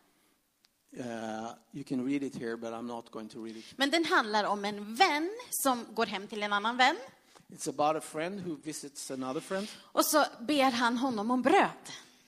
Uh, 0.98 1.50
you 1.72 1.84
can 1.84 2.06
read 2.06 2.22
it 2.22 2.34
here, 2.36 2.56
but 2.56 2.72
I'm 2.72 2.86
not 2.86 3.10
going 3.10 3.28
to 3.28 3.44
read 3.44 3.56
it. 3.56 3.64
Men 3.76 3.90
den 3.90 4.04
handlar 4.04 4.44
om 4.44 4.64
en 4.64 4.94
vän 4.94 5.30
som 5.50 5.86
går 5.94 6.06
hem 6.06 6.26
till 6.28 6.42
en 6.42 6.52
annan 6.52 6.76
vän. 6.76 6.96
It's 7.48 7.68
about 7.68 7.96
a 7.96 8.06
friend 8.06 8.40
who 8.40 8.56
visits 8.64 9.10
another 9.10 9.40
friend, 9.40 9.68
Och 9.82 10.04
så 10.06 10.24
ber 10.40 10.70
han 10.70 10.96
honom 10.98 11.30
om 11.30 11.42
bröd. 11.42 11.70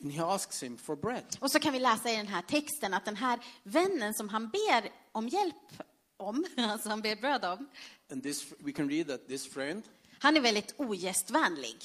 and 0.02 0.12
he 0.12 0.22
asks 0.24 0.62
him 0.62 0.76
for 0.76 0.96
bread. 0.96 1.36
Och 1.40 1.50
så 1.50 1.58
kan 1.60 1.72
vi 1.72 1.78
läsa 1.78 2.10
i 2.10 2.16
den 2.16 2.26
här 2.26 2.42
texten 2.42 2.94
att 2.94 3.04
den 3.04 3.16
här 3.16 3.38
vännen 3.62 4.14
som 4.14 4.28
han 4.28 4.48
ber 4.48 4.90
om 5.12 5.28
hjälp 5.28 5.82
om, 6.16 6.44
alltså 6.56 6.88
han 6.88 7.02
ber 7.02 7.16
bröd 7.16 7.44
om, 7.44 7.68
And 8.12 8.22
this, 8.22 8.46
we 8.58 8.72
can 8.72 8.88
read 8.88 9.06
that 9.08 9.28
this 9.28 9.46
friend, 9.46 9.82
han 10.18 10.36
är 10.36 10.40
väldigt 10.40 10.74
ogästvänlig. 10.76 11.76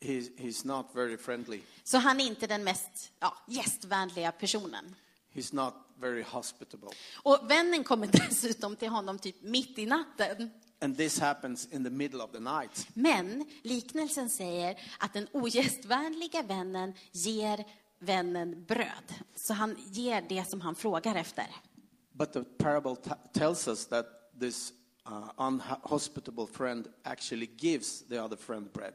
he's, 0.00 0.30
he's 0.36 0.66
not 0.66 0.86
very 0.94 1.16
friendly. 1.16 1.60
Så 1.84 1.98
han 1.98 2.20
är 2.20 2.24
inte 2.26 2.46
den 2.46 2.64
mest 2.64 3.12
ja, 3.20 3.36
gästvänliga 3.48 4.32
personen. 4.32 4.94
He's 5.34 5.54
not 5.54 5.74
very 6.00 6.22
hospitable. 6.22 6.90
Och 7.14 7.50
vännen 7.50 7.84
kommer 7.84 8.06
dessutom 8.28 8.76
till 8.76 8.88
honom 8.88 9.18
typ 9.18 9.42
mitt 9.42 9.78
i 9.78 9.86
natten. 9.86 10.50
And 10.80 10.96
this 10.96 11.18
happens 11.18 11.68
in 11.72 11.84
the 11.84 11.90
middle 11.90 12.22
of 12.22 12.30
the 12.32 12.40
night. 12.40 12.86
Men 12.94 13.44
liknelsen 13.62 14.30
säger 14.30 14.80
att 14.98 15.12
den 15.12 15.28
ogästvänliga 15.32 16.42
vännen 16.42 16.94
ger 17.12 17.64
vännen 17.98 18.64
bröd. 18.64 19.14
Så 19.34 19.54
han 19.54 19.76
ger 19.90 20.24
det 20.28 20.50
som 20.50 20.60
han 20.60 20.74
frågar 20.74 21.14
efter. 21.14 21.46
But 22.12 22.32
the 22.32 22.44
parable 22.44 22.96
t- 22.96 23.10
tells 23.32 23.68
us 23.68 23.86
that 23.86 24.06
this 24.40 24.72
unhospitable 25.38 26.46
friend 26.46 26.88
actually 27.04 27.46
gives 27.56 28.02
the 28.08 28.24
other 28.24 28.36
friend 28.36 28.72
bread. 28.72 28.94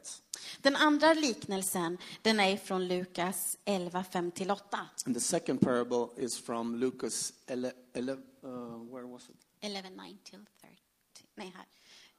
Den 0.62 0.76
andra 0.76 1.14
liknelsen, 1.14 1.98
den 2.22 2.40
är 2.40 2.56
från 2.56 2.88
Lukas 2.88 3.58
11, 3.64 4.04
5-8. 4.12 4.56
And 5.06 5.14
the 5.14 5.20
second 5.20 5.60
parable 5.60 6.08
is 6.16 6.38
from 6.38 6.76
Lucas 6.76 7.32
11, 7.46 7.76
11 7.94 8.22
uh, 8.44 8.48
where 8.92 9.06
was 9.06 9.28
it? 9.28 9.36
11, 9.60 9.90
9 9.90 10.18
till 10.24 10.46
30. 10.60 10.76
Nej, 11.34 11.54
här. 11.56 11.66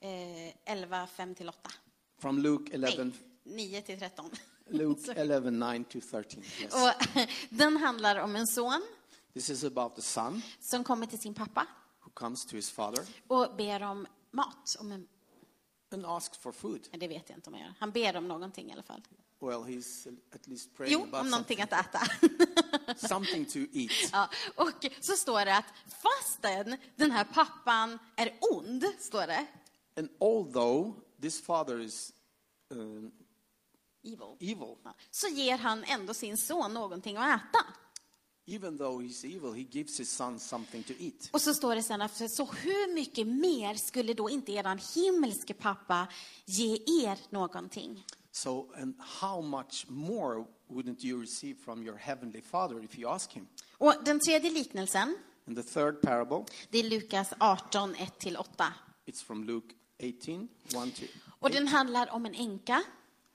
Eh, 0.01 0.53
11, 0.65 1.07
5-8. 1.17 1.53
From 2.19 2.39
Luke 2.39 2.73
11, 2.73 3.03
Nej, 3.03 3.13
9 3.43 3.81
till 3.81 3.99
13. 3.99 4.31
Luke 4.69 5.13
11, 5.15 5.49
9 5.49 5.83
to 5.83 5.99
13. 6.11 6.43
Yes. 6.61 6.73
Och 6.73 7.07
den 7.49 7.77
handlar 7.77 8.15
om 8.15 8.35
en 8.35 8.47
son 8.47 8.81
This 9.33 9.49
is 9.49 9.63
about 9.63 9.95
the 9.95 10.01
son 10.01 10.41
som 10.59 10.83
kommer 10.83 11.05
till 11.05 11.19
sin 11.19 11.33
pappa 11.33 11.67
who 12.09 12.13
comes 12.13 12.45
to 12.45 12.55
his 12.55 12.71
father 12.71 13.05
och 13.27 13.55
ber 13.57 13.83
om 13.83 14.07
mat. 14.31 14.75
Om 14.79 14.91
en, 14.91 15.07
and 15.91 16.05
asks 16.05 16.37
for 16.37 16.51
food. 16.51 16.87
Men 16.91 16.99
Det 16.99 17.07
vet 17.07 17.29
jag 17.29 17.37
inte 17.37 17.49
om 17.49 17.53
han 17.53 17.63
gör. 17.63 17.73
Han 17.79 17.91
ber 17.91 18.15
om 18.17 18.27
någonting 18.27 18.69
i 18.69 18.73
alla 18.73 18.83
fall. 18.83 19.01
Well, 19.41 19.63
he's 19.63 20.17
at 20.35 20.47
least 20.47 20.75
praying 20.77 20.93
Jo, 20.93 21.03
about 21.03 21.21
om 21.21 21.29
någonting 21.29 21.57
something, 21.57 21.79
att 21.79 21.95
äta. 22.95 23.07
something 23.07 23.45
to 23.45 23.59
eat. 23.59 23.91
Ja, 24.11 24.29
och 24.55 24.85
så 24.99 25.13
står 25.13 25.45
det 25.45 25.57
att 25.57 25.65
fastän 25.87 26.77
den 26.95 27.11
här 27.11 27.23
pappan 27.23 27.99
är 28.15 28.37
ond, 28.41 28.85
står 28.99 29.27
det, 29.27 29.47
And 29.97 30.09
although 30.19 30.93
this 31.21 31.41
father 31.41 31.79
is 31.79 32.13
uh, 32.73 33.09
evil, 34.03 34.37
evil, 34.39 34.75
så 35.11 35.27
ger 35.27 35.57
han 35.57 35.83
ändå 35.83 36.13
sin 36.13 36.37
son 36.37 36.73
någonting 36.73 37.17
att 37.17 37.41
äta. 37.41 37.65
Even 38.49 38.77
though 38.77 39.03
he's 39.03 39.25
evil, 39.25 39.53
he 39.53 39.63
gives 39.63 39.99
his 39.99 40.09
son 40.09 40.39
something 40.39 40.83
to 40.83 40.93
eat. 40.99 41.29
Och 41.31 41.41
så 41.41 41.53
står 41.53 41.75
det 41.75 41.83
sen 41.83 42.01
att 42.01 42.31
så 42.31 42.45
hur 42.45 42.93
mycket 42.93 43.27
mer 43.27 43.75
skulle 43.75 44.13
då 44.13 44.29
inte 44.29 44.51
eran 44.51 44.79
himmelske 44.95 45.53
pappa 45.53 46.07
ge 46.45 46.73
er 47.05 47.17
någonting? 47.29 48.05
So, 48.31 48.71
and 48.75 48.95
how 48.99 49.41
much 49.41 49.85
more 49.89 50.45
wouldn't 50.69 51.05
you 51.05 51.21
receive 51.21 51.55
from 51.65 51.83
your 51.83 51.97
heavenly 51.97 52.41
father 52.41 52.83
if 52.83 52.99
you 52.99 53.11
ask 53.11 53.31
him? 53.31 53.47
Och 53.77 53.93
den 54.05 54.19
tredje 54.19 54.51
liknelsen, 54.51 55.15
And 55.47 55.57
the 55.57 55.63
third 55.63 56.01
parable, 56.01 56.45
det 56.69 56.79
är 56.79 56.83
Lukas 56.83 57.33
18, 57.39 57.95
1-8. 57.95 58.71
it's 59.05 59.23
from 59.23 59.43
Luke 59.43 59.75
18, 59.99 60.49
1 60.67 60.95
to 60.95 61.05
Och 61.39 61.49
den 61.49 61.67
handlar 61.67 62.13
om 62.13 62.25
en 62.25 62.35
änka 62.35 62.83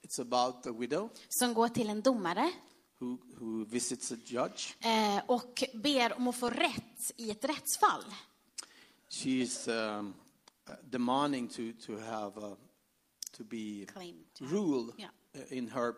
It's 0.03 0.21
about 0.21 0.67
a 0.67 0.73
widow 0.79 1.11
som 1.29 1.55
går 1.55 1.69
till 1.69 1.91
en 1.91 2.01
domare 2.01 2.53
who, 3.05 3.19
who 3.39 3.65
visits 3.65 4.13
a 4.13 4.17
judge. 4.25 4.77
eh, 4.81 5.23
och 5.27 5.65
ber 5.75 6.17
om 6.17 6.29
att 6.29 6.37
få 6.37 6.51
rätt 6.51 7.13
i 7.17 7.31
ett 7.31 7.45
rättsfall. 7.45 8.05
She 9.09 9.31
is 9.31 9.69
um, 9.69 10.15
demanding 10.83 11.49
to, 11.49 11.63
to 11.87 11.99
have 11.99 12.41
uh, 12.41 12.55
to 13.37 13.45
be 13.45 13.87
Claim 13.93 14.25
to 14.39 14.45
rule 14.45 14.93
yeah. 14.99 15.11
uh, 15.37 15.59
in 15.59 15.69
her 15.69 15.95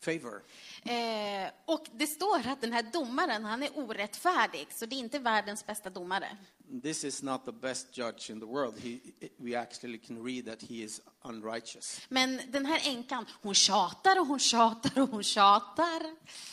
favor. 0.00 0.42
Eh, 0.82 1.50
och 1.64 1.86
det 1.92 2.06
står 2.06 2.46
att 2.48 2.60
den 2.60 2.72
här 2.72 2.82
domaren, 2.92 3.44
han 3.44 3.62
är 3.62 3.78
orättfärdig, 3.78 4.66
så 4.72 4.86
det 4.86 4.96
är 4.96 4.98
inte 4.98 5.18
världens 5.18 5.66
bästa 5.66 5.90
domare. 5.90 6.36
This 6.82 7.04
is 7.04 7.22
not 7.22 7.44
the 7.44 7.52
best 7.52 7.92
judge 7.92 8.30
in 8.30 8.40
the 8.40 8.46
world. 8.46 8.78
He, 8.78 9.00
we 9.38 9.54
actually 9.54 9.98
can 9.98 10.22
read 10.24 10.46
that 10.46 10.62
he 10.62 10.82
is 10.84 11.00
unrighteous. 11.24 12.00
Men 12.08 12.40
den 12.52 12.66
här 12.66 12.80
änkan, 12.88 13.26
hon 13.42 13.54
tjatar 13.54 14.20
och 14.20 14.26
hon 14.26 14.38
tjatar 14.38 15.02
och 15.02 15.08
hon 15.10 15.22
tjatar. 15.22 16.02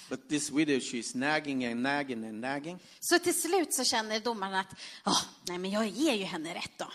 But 0.10 0.30
this 0.30 0.52
widow, 0.52 0.80
she's 0.80 1.18
nagging 1.18 1.66
and 1.66 1.84
nagging 1.84 2.26
and 2.26 2.42
nagging. 2.42 2.80
Så 3.00 3.20
till 3.20 3.42
slut 3.42 3.74
så 3.74 3.84
känner 3.84 4.20
domaren 4.20 4.54
att, 4.56 4.76
"Ah, 5.04 5.22
nej 5.48 5.58
men 5.58 5.72
jag 5.72 5.88
ger 5.88 6.14
ju 6.14 6.24
henne 6.24 6.54
rätt 6.54 6.78
då. 6.78 6.92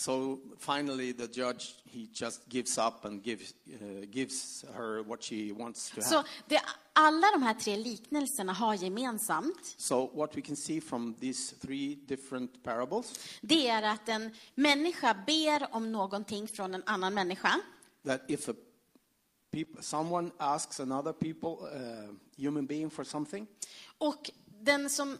So 0.00 0.38
finally, 0.58 1.12
the 1.12 1.26
judge 1.26 1.74
he 1.84 2.08
just 2.12 2.48
gives 2.48 2.78
up 2.78 3.04
and 3.04 3.20
gives 3.24 3.54
uh, 3.68 4.06
gives 4.10 4.64
her 4.74 5.02
what 5.02 5.22
she 5.22 5.52
wants 5.52 5.90
to 5.90 6.02
Så 6.02 6.16
have. 6.16 6.28
det 6.48 6.60
alla 6.92 7.26
de 7.32 7.42
här 7.42 7.54
tre 7.54 7.76
liknelserna 7.76 8.52
har 8.52 8.74
gemensamt, 8.74 9.74
So 9.76 10.10
what 10.14 10.36
we 10.36 10.40
can 10.42 10.56
see 10.56 10.80
from 10.80 11.14
these 11.20 11.54
three 11.56 11.94
different 12.06 12.62
parables 12.62 13.12
det 13.40 13.68
är 13.68 13.82
att 13.82 14.08
en 14.08 14.30
människa 14.54 15.14
ber 15.26 15.74
om 15.74 15.92
någonting 15.92 16.48
från 16.48 16.74
en 16.74 16.82
annan 16.86 17.14
människa. 17.14 17.60
that 18.04 18.20
if 18.30 18.48
a 18.48 18.54
people, 19.52 19.82
someone 19.82 20.30
asks 20.38 20.80
another 20.80 21.12
people, 21.12 21.50
uh, 21.50 22.14
human 22.44 22.66
being, 22.66 22.90
for 22.90 23.04
something, 23.04 23.46
Och 23.98 24.30
den 24.60 24.90
som 24.90 25.18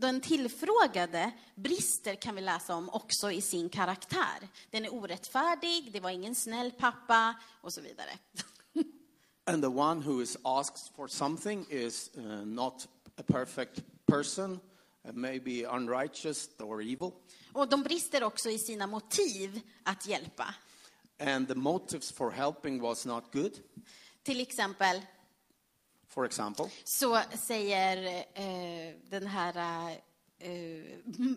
den 0.00 0.20
tillfrågade 0.20 1.30
brister 1.54 2.14
kan 2.14 2.34
vi 2.34 2.40
läsa 2.40 2.74
om 2.74 2.88
också 2.90 3.30
i 3.30 3.40
sin 3.40 3.68
karaktär. 3.68 4.48
Den 4.70 4.84
är 4.84 4.94
orättfärdig, 4.94 5.92
det 5.92 6.00
var 6.00 6.10
ingen 6.10 6.34
snäll 6.34 6.70
pappa 6.70 7.34
och 7.60 7.72
så 7.72 7.80
vidare. 7.80 8.10
and 9.46 9.62
the 9.62 9.68
one 9.68 10.00
who 10.02 10.22
is 10.22 10.36
asked 10.42 10.94
for 10.96 11.08
something 11.08 11.66
is 11.70 12.10
uh, 12.18 12.44
not 12.44 12.88
a 13.16 13.22
perfect 13.26 13.80
person, 14.06 14.52
uh, 15.08 15.12
maybe 15.12 15.64
unrighteous 15.66 16.48
or 16.58 16.82
evil, 16.82 17.10
Och 17.52 17.68
de 17.68 17.82
brister 17.82 18.22
också 18.24 18.50
i 18.50 18.58
sina 18.58 18.86
motiv 18.86 19.60
att 19.82 20.06
hjälpa. 20.06 20.54
and 21.18 21.48
the 21.48 21.54
motives 21.54 22.12
for 22.12 22.30
helping 22.30 22.80
was 22.80 23.06
not 23.06 23.32
good. 23.32 23.52
Till 24.22 24.40
exempel 24.40 25.02
For 26.16 26.24
example, 26.24 26.64
så 26.84 27.20
säger 27.38 28.24
eh, 28.34 28.94
den 29.10 29.26
här 29.26 29.90
eh, 30.38 30.50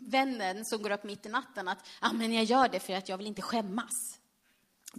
vännen 0.01 0.65
som 0.65 0.81
går 0.81 0.91
upp 0.91 1.03
mitt 1.03 1.25
i 1.25 1.29
natten 1.29 1.67
att 1.67 1.77
ah, 1.99 2.13
men 2.13 2.33
jag 2.33 2.43
gör 2.43 2.69
det 2.69 2.79
för 2.79 2.93
att 2.93 3.09
jag 3.09 3.17
vill 3.17 3.27
inte 3.27 3.41
skämmas. 3.41 4.19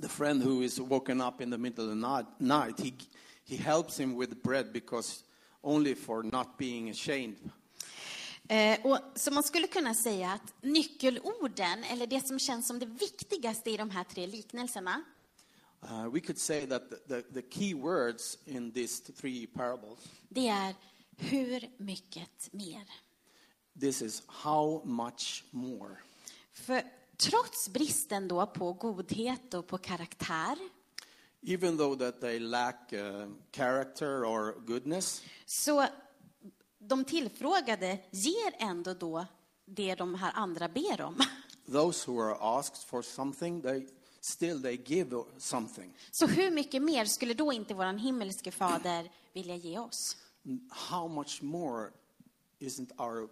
the 0.03 0.09
friend 0.09 0.43
who 0.43 0.63
is 0.63 0.79
woken 0.79 1.21
up 1.21 1.41
in 1.41 1.51
the 1.51 1.59
middle 1.59 1.85
of 1.85 1.91
the 1.91 2.45
night, 2.45 2.81
he, 2.81 2.93
he 3.45 3.57
helps 3.57 4.01
him 4.01 4.17
with 4.17 4.43
bread 4.43 4.73
because 4.73 5.25
only 5.63 5.95
for 5.95 6.23
not 6.23 6.59
being 6.59 6.91
ashamed. 6.91 7.51
Eh, 8.49 8.79
och, 8.87 8.99
så 9.15 9.31
man 9.31 9.43
skulle 9.43 9.67
kunna 9.67 9.95
säga 9.95 10.31
att 10.31 10.55
nyckelorden, 10.63 11.85
eller 11.85 12.07
det 12.07 12.27
som 12.27 12.39
känns 12.39 12.67
som 12.67 12.79
det 12.79 12.87
viktigaste 12.87 13.71
i 13.71 13.77
de 13.77 13.91
här 13.91 14.05
tre 14.05 14.27
liknelserna, 14.27 15.03
Uh, 15.83 16.11
we 16.13 16.21
could 16.21 16.39
say 16.39 16.67
that 16.67 16.91
the, 16.91 16.99
the, 17.09 17.25
the 17.33 17.43
key 17.43 17.75
words 17.75 18.39
in 18.47 18.73
these 18.73 18.99
three 19.01 19.47
parables, 19.47 19.99
det 20.29 20.49
är 20.49 20.75
hur 21.17 21.61
mycket 21.79 22.49
mer. 22.53 22.85
this 23.81 24.03
is 24.03 24.23
how 24.27 24.83
much 24.85 25.45
more. 25.51 25.97
För 26.53 26.83
trots 27.17 27.69
bristen 27.69 28.29
då 28.29 28.47
på 28.47 28.73
godhet 28.73 29.55
och 29.55 29.67
på 29.67 29.79
karaktär, 29.79 30.57
Even 31.43 31.77
though 31.79 31.99
that 31.99 32.21
they 32.21 32.39
lack 32.39 32.93
uh, 32.93 33.27
character 33.53 34.25
or 34.25 34.61
goodness, 34.67 35.23
så 35.47 35.87
de 36.79 37.05
tillfrågade 37.05 37.99
ger 38.11 38.55
ändå 38.59 38.95
då 38.95 39.27
det 39.65 39.95
de 39.95 40.15
här 40.15 40.33
andra 40.35 40.69
ber 40.69 41.01
om. 41.01 41.21
those 41.73 42.11
who 42.11 42.21
are 42.21 42.59
asked 42.59 42.89
for 42.89 43.03
something, 43.03 43.63
they 43.63 43.87
still 44.21 44.63
they 44.63 44.77
give 44.77 45.25
something. 45.39 45.95
Så 46.11 46.27
hur 46.27 46.51
mycket 46.51 46.83
mer 46.83 47.05
skulle 47.05 47.35
då 47.35 47.53
inte 47.53 47.75
vår 47.75 47.99
himmelske 47.99 48.51
fader 48.51 49.11
vilja 49.33 49.57
ge 49.57 49.79
oss? 49.79 50.17
How 50.71 51.09
much 51.09 51.43
more 51.43 51.91
isn't 52.59 53.01
our 53.01 53.29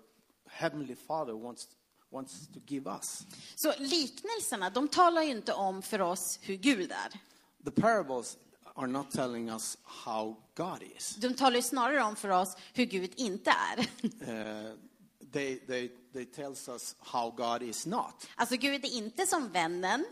heavenly 0.47 0.97
Father 1.07 1.33
wants 1.33 1.69
wants 2.11 2.49
to 2.49 2.61
give 2.67 2.91
us? 2.91 3.27
Så 3.55 3.73
liknelserna, 3.79 4.71
de 4.71 4.89
talar 4.89 5.23
ju 5.23 5.31
inte 5.31 5.53
om 5.53 5.83
för 5.83 6.01
oss 6.01 6.39
hur 6.43 6.57
Gud 6.57 6.93
är. 6.93 7.21
The 7.65 7.81
parables 7.81 8.37
are 8.75 8.87
not 8.87 9.11
telling 9.11 9.49
us 9.49 9.79
how 9.85 10.37
God 10.55 10.83
is. 10.97 11.17
De 11.17 11.35
talar 11.35 11.57
ju 11.57 11.63
snarare 11.63 12.03
om 12.03 12.17
för 12.17 12.29
oss 12.29 12.57
hur 12.73 12.85
Gud 12.85 13.13
inte 13.17 13.51
är. 13.51 13.79
Uh, 13.79 14.75
they, 15.33 15.59
they, 15.59 15.91
they 16.13 16.25
tells 16.25 16.69
us 16.69 16.97
how 16.99 17.31
God 17.31 17.63
is 17.63 17.87
not. 17.87 18.27
Alltså 18.35 18.57
Gud 18.57 18.85
är 18.85 18.93
inte 18.93 19.27
som 19.27 19.49
vännen, 19.49 20.05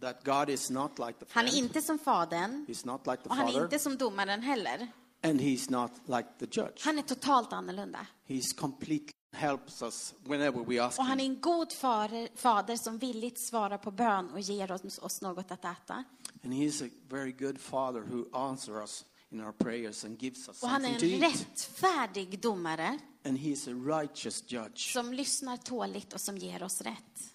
That 0.00 0.24
God 0.24 0.48
is 0.48 0.70
not 0.70 0.98
like 0.98 1.12
the 1.12 1.26
han 1.30 1.46
är 1.46 1.56
inte 1.56 1.82
som 1.82 1.98
fadern 1.98 2.66
He's 2.68 2.86
not 2.86 3.06
like 3.06 3.22
the 3.22 3.28
och 3.28 3.36
han 3.36 3.48
är 3.48 3.62
inte 3.62 3.78
som 3.78 3.96
domaren 3.96 4.42
heller. 4.42 4.88
And 5.22 5.40
he's 5.40 5.70
not 5.70 5.90
like 6.06 6.28
the 6.38 6.60
judge. 6.60 6.84
Han 6.84 6.98
är 6.98 7.02
totalt 7.02 7.52
annorlunda. 7.52 8.06
He's 8.26 8.56
completely 8.56 9.10
helps 9.34 9.82
us 9.82 10.14
whenever 10.24 10.64
we 10.64 10.84
ask 10.84 10.98
Och 10.98 11.04
han 11.04 11.20
är 11.20 11.24
en 11.24 11.40
god 11.40 11.72
fader, 11.72 12.28
fader 12.36 12.76
som 12.76 12.98
villigt 12.98 13.48
svarar 13.48 13.78
på 13.78 13.90
bön 13.90 14.30
och 14.30 14.40
ger 14.40 14.72
oss, 14.72 14.98
oss 14.98 15.22
något 15.22 15.50
att 15.50 15.64
äta. 15.64 16.04
And 16.44 16.52
he's 16.52 16.86
a 16.86 16.90
very 17.08 17.32
good 17.32 17.60
father 17.60 18.00
who 18.00 18.24
answers 18.32 18.76
us 18.76 19.04
in 19.30 19.40
our 19.40 19.52
prayers 19.52 20.04
and 20.04 20.22
gives 20.22 20.48
us 20.48 20.62
Och 20.62 20.68
han 20.68 20.84
är 20.84 21.04
en 21.04 21.20
rättfärdig 21.20 22.40
domare 22.40 22.98
And 23.26 23.38
he's 23.38 23.70
a 23.70 24.00
righteous 24.00 24.44
judge 24.46 24.92
som 24.92 25.12
lyssnar 25.12 25.56
tåligt 25.56 26.12
och 26.12 26.20
som 26.20 26.38
ger 26.38 26.62
oss 26.62 26.80
rätt. 26.80 27.33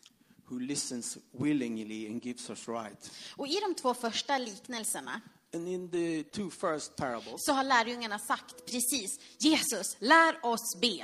Who 0.50 0.60
listens 0.60 1.18
willingly 1.32 2.08
and 2.08 2.26
gives 2.26 2.50
us 2.50 2.68
right. 2.68 3.12
Och 3.36 3.48
i 3.48 3.60
de 3.60 3.76
två 3.76 3.94
första 3.94 4.38
liknelserna 4.38 5.22
And 5.54 5.68
in 5.68 5.90
the 5.90 6.24
two 6.24 6.50
first 6.50 6.96
parables, 6.96 7.46
så 7.46 7.52
har 7.54 7.64
lärjungarna 7.64 8.20
sagt 8.20 8.66
precis, 8.66 9.20
Jesus, 9.40 9.98
lär 10.00 10.46
oss 10.46 10.80
be. 10.82 11.04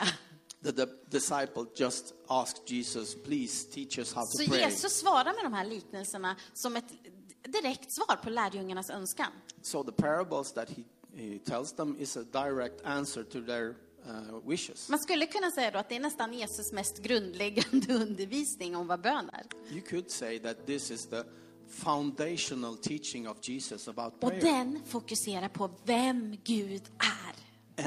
the, 0.64 0.72
the 0.72 0.88
disciple 1.10 1.66
just 1.76 2.14
asked 2.30 2.72
Jesus, 2.72 3.16
please 3.16 3.66
teach 3.74 3.98
us 4.00 4.14
how 4.14 4.24
Så 4.26 4.44
to 4.44 4.50
pray. 4.50 4.60
Jesus 4.62 5.00
svarar 5.00 5.34
med 5.34 5.44
de 5.44 5.54
här 5.54 5.66
liknelserna 5.66 6.36
som 6.54 6.76
ett 6.76 6.94
direkt 7.44 7.94
svar 7.94 8.16
på 8.16 8.30
lärjungarnas 8.30 8.90
önskan. 8.90 9.32
So 9.62 9.84
the 9.84 9.92
parables 9.92 10.54
that 10.54 10.70
he, 10.70 10.84
he 11.16 11.40
tells 11.40 11.74
them 11.74 11.96
is 12.00 12.18
a 12.18 12.24
direct 12.32 12.82
answer 12.84 13.24
to 13.24 13.42
their 13.42 13.76
uh, 14.10 14.50
wishes. 14.50 14.90
Man 14.90 15.00
skulle 15.00 15.26
kunna 15.26 15.52
säga 15.52 15.72
då 15.72 15.80
att 15.80 15.90
det 15.90 15.96
är 15.96 16.00
nästan 16.00 16.34
Jesus 16.34 16.72
mest 16.72 16.98
grundläggande 17.00 17.94
undervisning 18.04 18.76
om 18.76 18.88
vad 18.88 19.02
bön 19.02 19.30
är. 19.34 19.46
You 19.72 19.82
could 19.82 20.12
say 20.12 20.40
that 20.40 20.66
this 20.66 20.92
is 20.92 21.06
the 21.06 21.24
foundational 21.70 22.78
teaching 22.78 23.28
of 23.30 23.38
Jesus 23.50 23.88
about 23.88 24.14
Och 24.14 24.30
prayer. 24.30 24.42
den 24.42 24.82
fokuserar 24.86 25.50
på 25.50 25.70
vem 25.86 26.38
Gud 26.44 26.84
är. 26.98 27.36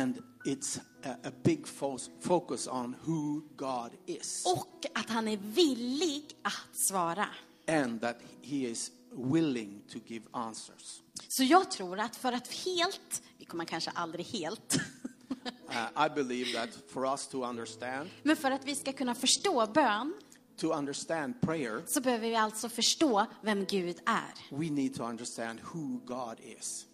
And 0.01 0.23
it's 0.45 0.79
a, 1.05 1.15
a 1.25 1.31
big 1.43 1.67
fo- 1.67 1.99
focus 2.21 2.69
on 2.69 2.97
who 3.05 3.41
God 3.57 3.91
is. 4.07 4.45
Och 4.47 4.87
att 4.95 5.11
han 5.11 5.29
är 5.29 5.37
villig 5.37 6.25
att 6.43 6.77
svara. 6.77 7.27
and 7.69 8.01
that 8.01 8.17
He 8.43 8.57
is 8.57 8.91
willing 9.33 9.83
to 9.93 9.99
give 10.07 10.25
answers. 10.31 11.03
Så 11.29 11.43
jag 11.45 11.71
tror 11.71 12.01
att 12.01 12.17
för 12.17 12.33
att 12.33 12.49
helt, 12.53 13.23
vi 13.39 13.45
kommer 13.45 13.65
kanske 13.65 13.91
aldrig 13.91 14.27
helt, 14.27 14.77
Uh, 15.71 16.07
I 16.07 16.09
believe 16.15 16.53
that 16.59 16.69
for 16.89 17.07
us 17.07 17.29
to 17.29 17.45
understand, 17.45 18.11
men 18.23 18.37
för 18.37 18.51
att 18.51 18.65
vi 18.65 18.75
ska 18.75 18.93
kunna 18.93 19.15
förstå 19.15 19.67
bön 19.67 20.15
to 20.57 20.73
understand 20.73 21.41
prayer, 21.41 21.83
så 21.87 22.01
behöver 22.01 22.29
vi 22.29 22.37
alltså 22.37 22.69
förstå 22.69 23.27
vem 23.43 23.65
Gud 23.65 23.97
är. 24.07 24.57
we 24.59 24.71
need 24.71 24.95
to 24.95 25.05
understand 25.05 25.61
who 25.73 26.01
God 26.05 26.41
is. 26.41 26.87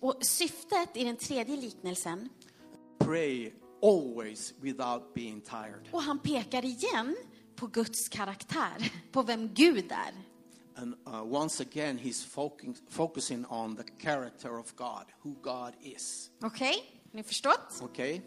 Och 0.00 0.18
syftet 0.20 0.96
i 0.96 1.04
den 1.04 1.16
tredje 1.16 1.56
liknelsen, 1.56 2.28
Pray 2.98 3.52
always 3.82 4.54
without 4.60 5.14
being 5.14 5.40
tired. 5.40 5.88
och 5.92 6.02
han 6.02 6.18
pekar 6.18 6.64
igen 6.64 7.16
på 7.56 7.66
Guds 7.66 8.08
karaktär, 8.08 8.92
på 9.12 9.22
vem 9.22 9.54
Gud 9.54 9.92
är. 9.92 10.14
And 10.76 10.94
uh, 11.08 11.34
once 11.34 11.62
again, 11.62 11.98
he's 11.98 12.26
focusing, 12.26 12.76
focusing 12.88 13.46
on 13.46 13.76
the 13.76 13.82
character 14.02 14.58
of 14.58 14.74
God, 14.76 15.04
who 15.22 15.34
God 15.42 15.72
is. 15.80 16.30
Okej? 16.42 16.97
Ni 17.12 17.22
förstått? 17.22 17.82
Okay? 17.82 18.20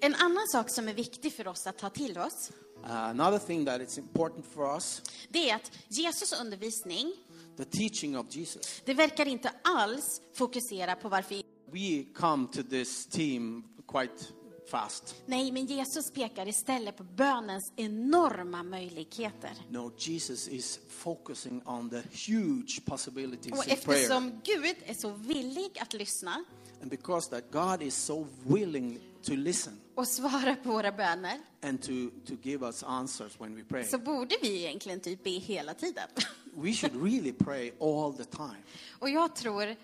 En 0.00 0.14
annan 0.14 0.48
sak 0.48 0.70
som 0.70 0.88
är 0.88 0.94
viktig 0.94 1.32
för 1.32 1.48
oss 1.48 1.66
att 1.66 1.78
ta 1.78 1.90
till 1.90 2.18
oss, 2.18 2.50
Uh, 2.84 2.90
another 2.90 3.38
thing 3.38 3.64
that 3.64 3.80
is 3.80 3.98
important 3.98 4.46
for 4.46 4.74
us, 4.74 5.02
det 5.28 5.50
är 5.50 5.56
att 5.56 5.72
Jesus 5.88 6.40
undervisning, 6.40 7.12
the 7.56 7.64
teaching 7.64 8.18
of 8.18 8.26
Jesus. 8.36 8.82
det 8.84 8.94
verkar 8.94 9.28
inte 9.28 9.52
alls 9.62 10.20
fokusera 10.34 10.96
på 10.96 11.08
varför... 11.08 11.42
We 11.72 12.04
come 12.14 12.46
to 12.52 12.62
this 12.62 13.06
team 13.06 13.64
quite 13.88 14.24
fast. 14.70 15.14
Nej, 15.26 15.52
men 15.52 15.66
Jesus 15.66 16.10
pekar 16.10 16.48
istället 16.48 16.96
på 16.96 17.04
bönens 17.04 17.72
enorma 17.76 18.62
möjligheter. 18.62 19.52
No, 19.68 19.92
Jesus 19.98 20.48
is 20.48 20.80
focusing 20.88 21.62
on 21.66 21.90
the 21.90 22.02
huge 22.32 22.80
possibilities 22.84 23.52
Och 23.52 23.68
eftersom 23.68 24.40
Gud 24.44 24.76
är 24.86 24.94
så 24.94 25.10
villig 25.10 25.78
att 25.80 25.92
lyssna 25.92 26.44
And 26.82 26.90
because 26.90 27.30
that 27.30 27.44
God 27.50 27.82
is 27.82 27.94
so 27.94 28.26
willing 28.46 29.00
to 29.22 29.32
listen 29.32 29.80
och 29.94 30.08
svara 30.08 30.56
på 30.62 30.68
våra 30.72 30.92
böner, 30.92 31.40
and 31.62 31.82
to, 31.82 31.92
to 32.26 32.34
give 32.42 32.66
us 32.66 32.82
answers 32.82 33.40
when 33.40 33.56
we 33.56 33.64
pray, 33.64 33.84
så 33.84 33.98
borde 33.98 34.34
vi 34.42 34.64
egentligen 34.64 35.00
typ 35.00 35.24
be 35.24 35.30
hela 35.30 35.74
tiden. 35.74 36.08
we 36.54 36.72
should 36.72 37.02
really 37.02 37.32
pray 37.32 37.72
all 37.80 38.12
the 38.16 38.24
time. 38.24 38.56
Och 38.98 39.10
jag 39.10 39.36
tror, 39.36 39.76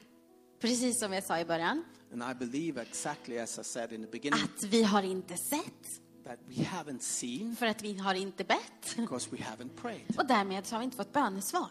precis 0.60 0.98
som 0.98 1.12
jag 1.12 1.24
sa 1.24 1.40
i 1.40 1.44
början, 1.44 1.84
And 2.12 2.22
I 2.22 2.34
believe 2.34 2.82
exactly 2.82 3.38
as 3.38 3.58
I 3.58 3.64
said 3.64 3.92
in 3.92 4.04
the 4.04 4.10
beginning 4.10 4.40
att 4.44 4.64
vi 4.64 4.82
har 4.82 5.02
inte 5.02 5.36
sett, 5.36 6.00
that 6.24 6.38
we 6.48 6.54
haven't 6.54 7.00
seen 7.00 7.56
för 7.56 7.66
att 7.66 7.82
vi 7.82 7.98
har 7.98 8.14
inte 8.14 8.44
bett. 8.44 8.96
because 8.96 9.30
we 9.30 9.36
haven't 9.36 9.76
prayed. 9.82 10.16
Och 10.18 10.26
därmed 10.26 10.66
så 10.66 10.74
har 10.74 10.80
vi 10.80 10.84
inte 10.84 10.96
fått 10.96 11.12
bönesvar. 11.12 11.70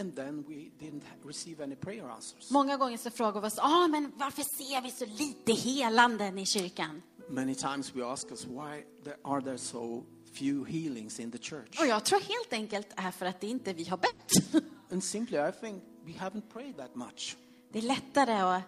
And 0.00 0.16
then 0.16 0.44
we 0.48 0.70
didn't 0.78 1.02
receive 1.24 1.60
any 1.60 1.76
prayer 1.76 2.10
answers. 2.10 2.50
Många 2.50 2.76
gånger 2.76 2.96
så 2.96 3.10
frågar 3.10 3.40
vi 3.40 3.46
oss, 3.46 3.58
ah, 3.58 3.88
men 3.88 4.12
varför 4.16 4.42
ser 4.42 4.82
vi 4.82 4.90
så 4.90 5.06
lite 5.06 5.52
helanden 5.52 6.38
i 6.38 6.46
kyrkan? 6.46 7.02
Many 7.28 7.54
times 7.54 7.94
we 7.94 8.06
ask 8.06 8.30
us 8.30 8.44
why 8.44 8.84
there, 9.04 9.16
are 9.24 9.42
there 9.42 9.58
so 9.58 10.04
few 10.32 10.64
healings 10.64 11.20
in 11.20 11.30
the 11.30 11.38
church? 11.38 11.80
Och 11.80 11.86
jag 11.86 12.04
tror 12.04 12.20
helt 12.20 12.52
enkelt 12.52 12.86
är 12.96 13.10
för 13.10 13.26
att 13.26 13.40
det 13.40 13.46
inte 13.46 13.72
vi 13.72 13.84
har 13.84 13.96
bett. 13.96 14.54
And 14.92 15.04
simply, 15.04 15.38
I 15.38 15.52
think 15.60 15.82
we 16.04 16.12
haven't 16.12 16.52
prayed 16.52 16.76
that 16.76 16.94
much. 16.94 17.36
Det 17.72 17.78
är 17.78 17.82
lättare 17.82 18.32
att 18.32 18.62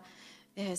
eh, 0.54 0.78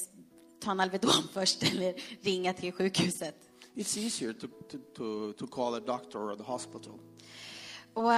ta 0.59 0.71
en 0.71 0.79
Alvedon 0.79 1.23
först 1.33 1.63
eller 1.63 1.95
ringa 2.21 2.53
till 2.53 2.71
sjukhuset. 2.71 3.35
It's 3.75 3.97
easier 3.97 4.33
to, 4.33 4.47
to, 4.47 4.77
to, 4.95 5.33
to 5.33 5.47
call 5.47 5.73
a 5.73 5.79
doctor 5.79 6.19
or 6.19 6.35
the 6.35 6.43
hospital. 6.43 6.99
Och 7.93 8.11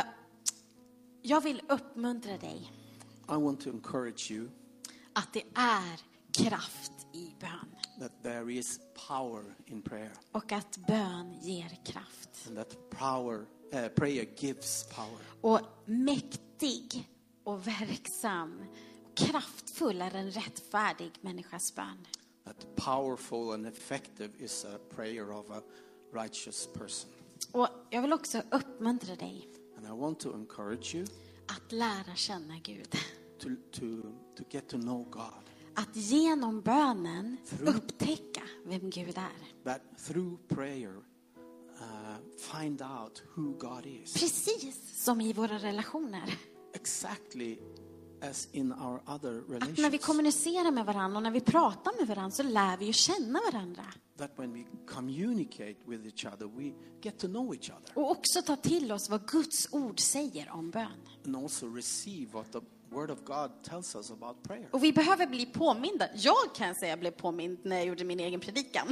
jag 1.28 1.42
vill 1.42 1.62
uppmuntra 1.70 2.38
dig 2.38 2.72
I 3.30 3.36
want 3.36 3.62
to 3.62 3.70
encourage 3.70 4.32
you 4.32 4.50
att 5.14 5.34
det 5.34 5.44
är 5.56 6.00
kraft 6.32 6.92
i 7.14 7.36
bön. 7.40 7.76
that 8.00 8.24
there 8.24 8.54
is 8.54 8.80
power 9.08 9.56
in 9.66 9.82
prayer, 9.82 10.12
Och 10.32 10.52
att 10.52 10.78
bön 10.88 11.34
ger 11.42 11.70
kraft. 11.86 12.48
and 12.48 12.58
that 12.58 12.90
power, 12.90 13.46
uh, 13.74 13.88
prayer 13.96 14.28
gives 14.38 14.84
power. 14.96 15.20
Och 15.42 15.60
mäktig 15.86 17.10
och 17.44 17.68
verksam 17.68 18.66
och 19.12 19.18
kraftfull 19.18 20.02
är 20.02 20.16
en 20.16 20.32
rättfärdig 20.32 21.12
människas 21.22 21.76
bön. 21.76 22.08
That 22.44 22.76
powerful 22.76 23.52
and 23.54 23.66
effective 23.68 24.30
is 24.40 24.66
a 24.66 24.78
prayer 24.96 25.32
of 25.32 25.50
a 25.50 25.62
righteous 26.14 26.68
person. 26.74 27.12
Och 27.52 27.68
jag 27.90 28.02
vill 28.02 28.14
också 28.14 28.42
uppmuntra 28.52 29.16
dig 29.16 29.50
And 29.86 29.94
I 29.94 30.02
want 30.02 30.20
to 30.20 30.34
encourage 30.34 30.96
you 30.96 31.06
att 31.48 31.72
lära 31.72 32.16
känna 32.16 32.58
Gud. 32.64 32.92
to, 33.40 33.50
to, 33.72 34.02
to 34.38 34.44
get 34.50 34.68
to 34.70 34.78
know 34.78 35.04
God. 35.10 35.50
Att 35.76 35.96
genom 35.96 36.62
bönen 36.62 37.38
Through- 37.50 37.78
upptäcka 37.78 38.42
vem 38.66 38.90
Gud 38.90 39.18
är. 39.18 39.64
That 39.64 39.82
through 40.08 40.38
prayer, 40.48 40.96
uh, 40.96 42.16
find 42.38 42.82
out 42.82 43.24
who 43.36 43.54
God 43.58 43.86
is. 43.86 44.14
Precis 44.14 45.04
som 45.04 45.22
i 45.22 45.34
våra 45.34 45.58
relationer. 45.58 46.40
Exactly 46.74 47.58
Att 49.06 49.78
när 49.78 49.90
vi 49.90 49.98
kommunicerar 49.98 50.72
med 50.72 50.86
varandra 50.86 51.18
och 51.18 51.24
när 51.24 51.32
vi 51.32 51.42
pratar 51.42 52.00
med 52.00 52.08
varandra 52.08 52.32
så 52.32 52.44
lär 52.44 52.78
vi 52.78 52.86
ju 52.86 52.94
känna 52.94 53.40
varandra. 53.52 53.84
Other. 57.70 57.92
Och 57.94 58.12
också 58.12 58.42
ta 58.42 58.56
till 58.56 58.92
oss 58.92 59.10
vad 59.10 59.28
Guds 59.28 59.68
ord 59.72 60.00
säger 60.00 60.52
om 60.52 60.72
bön. 60.72 60.88
Och 64.72 64.84
vi 64.84 64.94
behöver 64.94 65.28
bli 65.28 65.46
påminda. 65.46 66.08
Jag 66.16 66.56
kan 66.56 66.76
säga 66.76 66.98
blev 66.98 67.12
påmind 67.12 67.60
när 67.64 67.76
jag 67.76 67.86
gjorde 67.86 68.04
min 68.04 68.20
egen 68.20 68.40
predikan. 68.40 68.88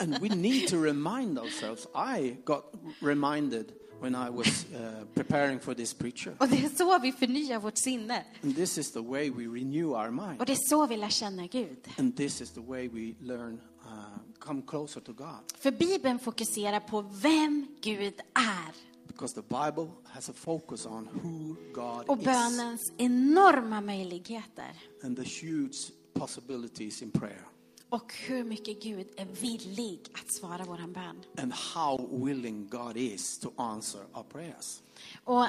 And 0.00 0.18
we 0.20 0.28
need 0.28 0.68
to 0.68 0.76
remind 0.76 1.38
ourselves. 1.38 1.86
I 2.18 2.36
got 2.44 2.74
reminded 3.00 3.72
when 4.06 4.14
I 4.14 4.30
was 4.30 4.66
uh, 4.74 5.04
preparing 5.14 5.58
for 5.60 5.74
this 5.74 5.94
preacher. 5.94 6.34
Och 6.38 6.48
det 6.48 6.64
är 6.64 6.68
så 6.68 6.98
vi 6.98 7.12
förnyar 7.12 7.58
vårt 7.60 7.78
sinne. 7.78 8.24
And 8.42 8.56
this 8.56 8.78
is 8.78 8.92
the 8.92 9.02
way 9.02 9.30
we 9.30 9.42
renew 9.58 9.86
our 9.86 10.10
mind. 10.10 10.40
Och 10.40 10.46
det 10.46 10.52
är 10.52 10.68
så 10.68 10.86
vi 10.86 10.96
lär 10.96 11.08
känna 11.08 11.46
Gud. 11.46 11.88
And 11.98 12.16
this 12.16 12.40
is 12.40 12.50
the 12.50 12.60
way 12.60 12.88
we 12.88 13.14
learn, 13.20 13.60
uh, 13.84 14.18
come 14.38 14.62
closer 14.66 15.00
to 15.00 15.12
God. 15.12 15.52
För 15.58 15.70
Bibeln 15.70 16.18
fokuserar 16.18 16.80
på 16.80 17.00
vem 17.02 17.66
Gud 17.80 18.14
är. 18.34 18.74
Because 19.06 19.34
the 19.34 19.42
Bible 19.48 19.90
has 20.04 20.28
a 20.28 20.32
focus 20.34 20.86
on 20.86 21.08
who 21.22 21.56
God 21.72 22.04
Och 22.08 22.18
is 22.18 22.24
bönens 22.24 22.92
enorma 22.96 23.80
möjligheter. 23.80 24.72
and 25.02 25.16
the 25.16 25.46
huge 25.46 25.76
possibilities 26.12 27.02
in 27.02 27.10
prayer 27.10 27.44
Och 27.88 28.14
hur 28.14 28.44
mycket 28.44 28.82
Gud 28.82 29.06
är 29.16 29.24
villig 29.24 30.00
att 30.12 30.30
svara 30.30 30.64
våran 30.64 30.92
bön. 30.92 31.24
and 31.38 31.52
how 31.52 32.24
willing 32.24 32.68
God 32.68 32.96
is 32.96 33.38
to 33.38 33.50
answer 33.56 34.00
our 34.12 34.22
prayers. 34.22 34.82
Och 35.24 35.46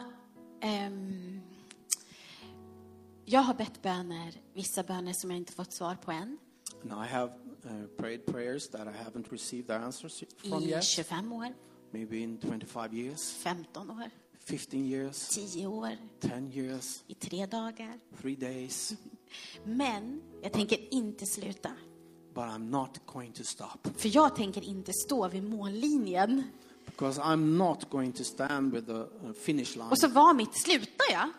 ehm, 0.62 1.42
jag 3.26 3.42
har 3.42 3.54
bett 3.54 3.82
böner, 3.82 4.34
vissa 4.54 4.84
böner 4.84 5.14
som 5.14 5.32
jag 5.32 5.38
inte 5.38 5.54
fått 5.54 5.72
svar 5.72 5.96
på 5.96 6.12
än, 6.12 6.38
And 6.84 7.06
I 7.06 7.08
have 7.08 7.34
uh, 7.66 7.88
prayed 7.98 8.26
prayers 8.26 8.68
that 8.70 8.82
I 8.88 8.92
haven't 9.04 9.32
received 9.32 9.68
the 9.68 9.74
answers 9.74 10.24
from 10.38 10.64
i 10.64 10.70
yet, 10.70 10.84
25 10.84 11.34
år, 11.34 11.54
maybe 11.92 12.18
in 12.18 12.40
25 12.42 12.94
years, 12.94 13.32
15 13.34 13.92
år, 13.92 14.10
15 14.40 14.80
years, 14.86 15.28
10 15.30 15.68
år, 15.68 15.98
10 16.20 16.52
years, 16.54 17.04
i 17.08 17.14
tre 17.14 17.46
dagar. 17.46 18.00
three 18.22 18.36
days. 18.36 18.94
Men 19.64 20.22
jag 20.44 20.54
tänker 20.54 20.94
inte 20.94 21.26
sluta. 21.26 21.72
But 22.38 22.46
I'm 22.46 22.70
not 22.70 23.00
going 23.06 23.32
to 23.32 23.44
stop 23.44 23.88
För 23.98 24.16
jag 24.16 24.36
tänker 24.36 24.64
inte 24.64 24.92
stå 24.94 25.28
vid 25.28 25.44
mållinjen. 25.44 26.44
because 26.86 27.22
I'm 27.22 27.58
not 27.58 27.90
going 27.90 28.12
to 28.12 28.24
stand 28.24 28.74
with 28.74 28.86
the 28.86 28.94
uh, 28.94 29.34
finish 29.46 29.76
line. 29.76 29.90
Och 29.92 30.00
så 30.00 30.08
var 30.08 30.34
mitt, 30.34 30.62
slutar 30.62 31.06
jag? 31.12 31.30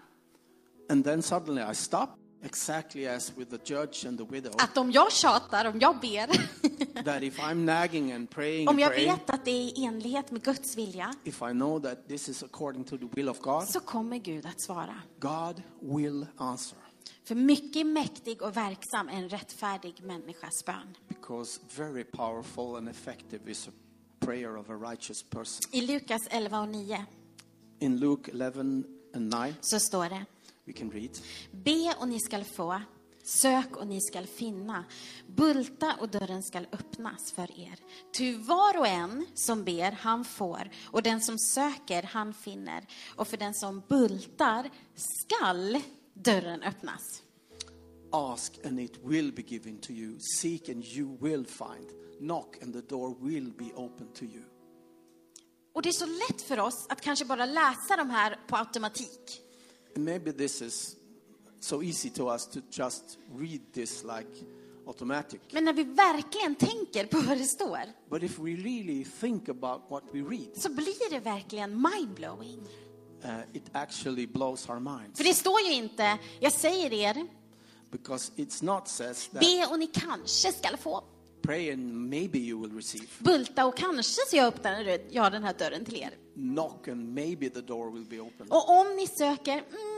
And 0.88 1.04
then 1.04 1.22
suddenly 1.22 1.62
I 1.72 1.74
stop, 1.74 2.08
exactly 2.42 3.06
as 3.06 3.32
with 3.36 3.50
the 3.50 3.74
judge 3.74 4.06
and 4.06 4.18
the 4.18 4.24
widow. 4.24 4.52
Att 4.58 4.76
om 4.76 4.90
jag 4.92 5.12
tjatar, 5.12 5.64
om 5.64 5.78
jag 5.80 6.00
ber, 6.00 6.26
that 7.04 7.22
if 7.22 7.38
I'm 7.38 7.64
nagging 7.64 8.12
and 8.12 8.30
praying 8.30 8.68
om 8.68 8.78
jag 8.78 8.92
praying, 8.92 9.12
vet 9.12 9.30
att 9.30 9.44
det 9.44 9.50
är 9.50 9.78
i 9.78 9.84
enlighet 9.84 10.30
med 10.30 10.42
Guds 10.42 10.76
vilja, 10.76 11.14
if 11.24 11.42
I 11.42 11.52
know 11.52 11.80
that 11.80 12.08
this 12.08 12.28
is 12.28 12.42
according 12.42 12.84
to 12.84 12.98
the 12.98 13.06
will 13.12 13.28
of 13.28 13.40
God, 13.40 13.68
så 13.68 13.80
kommer 13.80 14.18
Gud 14.18 14.46
att 14.46 14.60
svara. 14.60 14.94
God 15.20 15.62
will 15.80 16.26
answer. 16.36 16.78
För 17.28 17.34
mycket 17.34 17.86
mäktig 17.86 18.42
och 18.42 18.56
verksam 18.56 19.08
är 19.08 19.12
en 19.12 19.28
rättfärdig 19.28 20.02
människas 20.02 20.64
bön. 20.66 20.96
Because 21.08 21.60
very 21.76 22.04
powerful 22.04 22.76
and 22.76 22.88
effective 22.88 23.50
is 23.50 23.68
a 23.68 23.70
prayer 24.18 24.56
of 24.56 24.70
a 24.70 24.72
righteous 24.72 25.22
person. 25.22 25.60
I 25.72 25.80
Lukas 25.80 26.20
11 26.30 26.60
och 26.60 26.68
9 26.68 27.06
In 27.78 28.00
Luke 28.00 28.30
11 28.30 28.60
and 28.60 28.84
9, 29.14 29.54
så 29.60 29.80
står 29.80 30.08
det 30.08 30.24
we 30.64 30.72
can 30.72 30.90
read, 30.90 31.10
Be 31.50 31.94
och 31.98 32.08
ni 32.08 32.20
skall 32.20 32.44
få, 32.44 32.80
Sök 33.22 33.76
och 33.76 33.86
ni 33.86 34.00
skall 34.00 34.26
finna. 34.26 34.84
Bulta 35.26 35.94
och 36.00 36.08
dörren 36.08 36.42
skall 36.42 36.66
öppnas 36.72 37.32
för 37.32 37.60
er. 37.60 37.78
Ty 38.12 38.36
var 38.36 38.78
och 38.78 38.86
en 38.86 39.26
som 39.34 39.64
ber, 39.64 39.92
han 39.92 40.24
får. 40.24 40.70
Och 40.84 41.02
den 41.02 41.20
som 41.20 41.38
söker, 41.38 42.02
han 42.02 42.34
finner. 42.34 42.86
Och 43.16 43.28
för 43.28 43.36
den 43.36 43.54
som 43.54 43.82
bultar 43.88 44.70
skall 44.94 45.78
dörren 46.24 46.62
öppnas. 46.62 47.22
Ask 48.12 48.58
and 48.64 48.80
it 48.80 48.98
will 49.04 49.32
be 49.32 49.42
given 49.42 49.78
to 49.78 49.92
you. 49.92 50.18
Seek 50.20 50.68
and 50.68 50.84
you 50.84 51.18
will 51.20 51.44
find. 51.44 51.90
Knock 52.20 52.62
and 52.62 52.72
the 52.72 52.80
door 52.80 53.16
will 53.20 53.52
be 53.58 53.72
open 53.74 54.08
to 54.14 54.24
you. 54.24 54.42
Och 55.72 55.82
det 55.82 55.88
är 55.88 55.92
så 55.92 56.06
lätt 56.06 56.42
för 56.42 56.60
oss 56.60 56.86
att 56.88 57.00
kanske 57.00 57.24
bara 57.24 57.46
läsa 57.46 57.96
de 57.96 58.10
här 58.10 58.40
på 58.48 58.56
automatik. 58.56 59.42
And 59.96 60.04
maybe 60.04 60.32
this 60.32 60.62
is 60.62 60.96
so 61.60 61.82
easy 61.82 62.10
to 62.10 62.32
us 62.32 62.46
to 62.46 62.60
just 62.70 63.18
read 63.38 63.60
this 63.72 64.02
like 64.02 64.44
automatic. 64.86 65.40
Men 65.52 65.64
när 65.64 65.72
vi 65.72 65.84
verkligen 65.84 66.54
tänker 66.54 67.06
på 67.06 67.20
vad 67.20 67.38
det 67.38 67.44
står 67.44 67.78
But 68.10 68.22
if 68.22 68.38
we 68.38 68.50
really 68.50 69.04
think 69.04 69.48
about 69.48 69.82
what 69.90 70.04
we 70.12 70.20
read, 70.20 70.56
så 70.56 70.72
blir 70.72 71.10
det 71.10 71.20
verkligen 71.20 71.82
mindblowing. 71.82 72.60
Uh, 73.24 73.30
it 73.52 73.62
actually 73.72 74.26
blows 74.26 74.68
our 74.68 74.80
minds. 74.80 75.16
För 75.16 75.24
det 75.24 75.34
står 75.34 75.60
ju 75.60 75.72
inte, 75.72 76.18
jag 76.40 76.52
säger 76.52 76.92
er, 76.92 77.26
Because 77.90 78.32
it's 78.36 78.64
not 78.64 78.88
says 78.88 79.28
that 79.28 79.40
be 79.40 79.66
och 79.70 79.78
ni 79.78 79.86
kanske 79.86 80.52
skall 80.52 80.76
få. 80.76 81.04
pray 81.42 81.72
and 81.72 82.10
maybe 82.10 82.38
you 82.38 82.60
will 82.62 82.76
receive. 82.76 83.06
Bulta 83.18 83.64
och 83.66 83.76
kanske 83.76 84.20
så 84.30 84.36
jag 84.36 84.46
öppnar 84.46 84.98
jag 85.10 85.32
den 85.32 85.44
här 85.44 85.54
dörren 85.58 85.84
till 85.84 85.96
er. 85.96 86.10
Knock 86.34 86.88
and 86.88 87.14
maybe 87.14 87.50
the 87.50 87.60
door 87.60 87.90
will 87.90 88.04
be 88.04 88.20
open. 88.20 88.46
Och 88.50 88.80
om 88.80 88.96
ni 88.96 89.06
söker, 89.06 89.52
mm, 89.52 89.97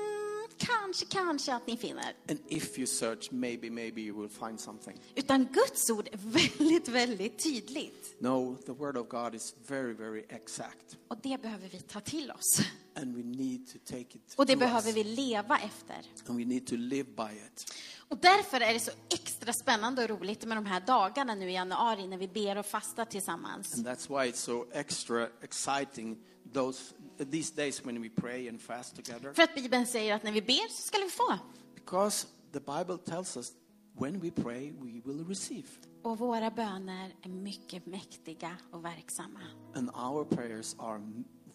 kanske, 0.60 1.06
kanske 1.06 1.54
att 1.54 1.66
ni 1.66 1.76
finner. 1.76 2.14
And 2.28 2.38
if 2.46 2.78
you 2.78 2.86
search, 2.86 3.32
maybe, 3.32 3.70
maybe 3.70 4.00
you 4.00 4.20
will 4.20 4.30
find 4.30 4.60
something. 4.60 5.00
Utan 5.14 5.44
Guds 5.52 5.90
ord 5.90 6.08
är 6.12 6.18
väldigt, 6.58 6.88
väldigt 6.88 7.42
tydligt. 7.42 8.16
No, 8.18 8.56
the 8.66 8.72
word 8.72 8.96
of 8.96 9.08
God 9.08 9.34
is 9.34 9.54
very, 9.66 9.92
very 9.94 10.24
exact. 10.28 10.96
Och 11.08 11.16
det 11.22 11.42
behöver 11.42 11.68
vi 11.68 11.80
ta 11.80 12.00
till 12.00 12.30
oss. 12.30 12.60
And 12.94 13.16
we 13.16 13.22
need 13.22 13.66
to 13.72 13.78
take 13.86 14.00
it 14.00 14.34
Och 14.36 14.46
det 14.46 14.56
behöver 14.56 14.88
us. 14.88 14.96
vi 14.96 15.04
leva 15.04 15.58
efter. 15.58 15.96
And 16.28 16.38
we 16.38 16.44
need 16.44 16.66
to 16.66 16.76
live 16.76 17.08
by 17.16 17.36
it. 17.46 17.74
Och 18.08 18.18
därför 18.18 18.60
är 18.60 18.72
det 18.74 18.80
så 18.80 18.90
extra 19.10 19.52
spännande 19.52 20.02
och 20.04 20.10
roligt 20.10 20.44
med 20.44 20.56
de 20.56 20.66
här 20.66 20.80
dagarna 20.80 21.34
nu 21.34 21.50
i 21.50 21.54
januari 21.54 22.06
när 22.06 22.18
vi 22.18 22.28
ber 22.28 22.58
och 22.58 22.66
fastar 22.66 23.04
tillsammans. 23.04 23.74
And 23.74 23.86
that's 23.86 24.08
why 24.08 24.30
it's 24.30 24.36
so 24.36 24.66
extra 24.72 25.28
exciting 25.42 26.18
those 26.52 26.94
these 27.30 27.50
days 27.50 27.84
when 27.84 28.02
we 28.02 28.08
pray 28.08 28.48
and 28.48 28.60
fast 28.60 28.96
together. 28.96 29.32
För 29.32 29.42
att 29.42 29.54
Bibeln 29.54 29.86
säger 29.86 30.14
att 30.14 30.22
när 30.22 30.32
vi 30.32 30.42
ber 30.42 30.68
så 30.68 30.82
ska 30.82 30.98
vi 30.98 31.10
få. 31.10 31.38
Because 31.74 32.26
the 32.52 32.60
Bible 32.60 32.98
tells 32.98 33.36
us 33.36 33.52
when 33.98 34.20
we 34.20 34.30
pray, 34.30 34.72
we 34.72 35.00
will 35.04 35.24
receive. 35.28 35.68
Och 36.02 36.18
våra 36.18 36.50
böner 36.50 37.14
är 37.22 37.28
mycket 37.28 37.86
mäktiga 37.86 38.56
och 38.72 38.84
verksamma. 38.84 39.40
And 39.74 39.90
our 39.90 40.24
prayers 40.24 40.74
are 40.78 41.00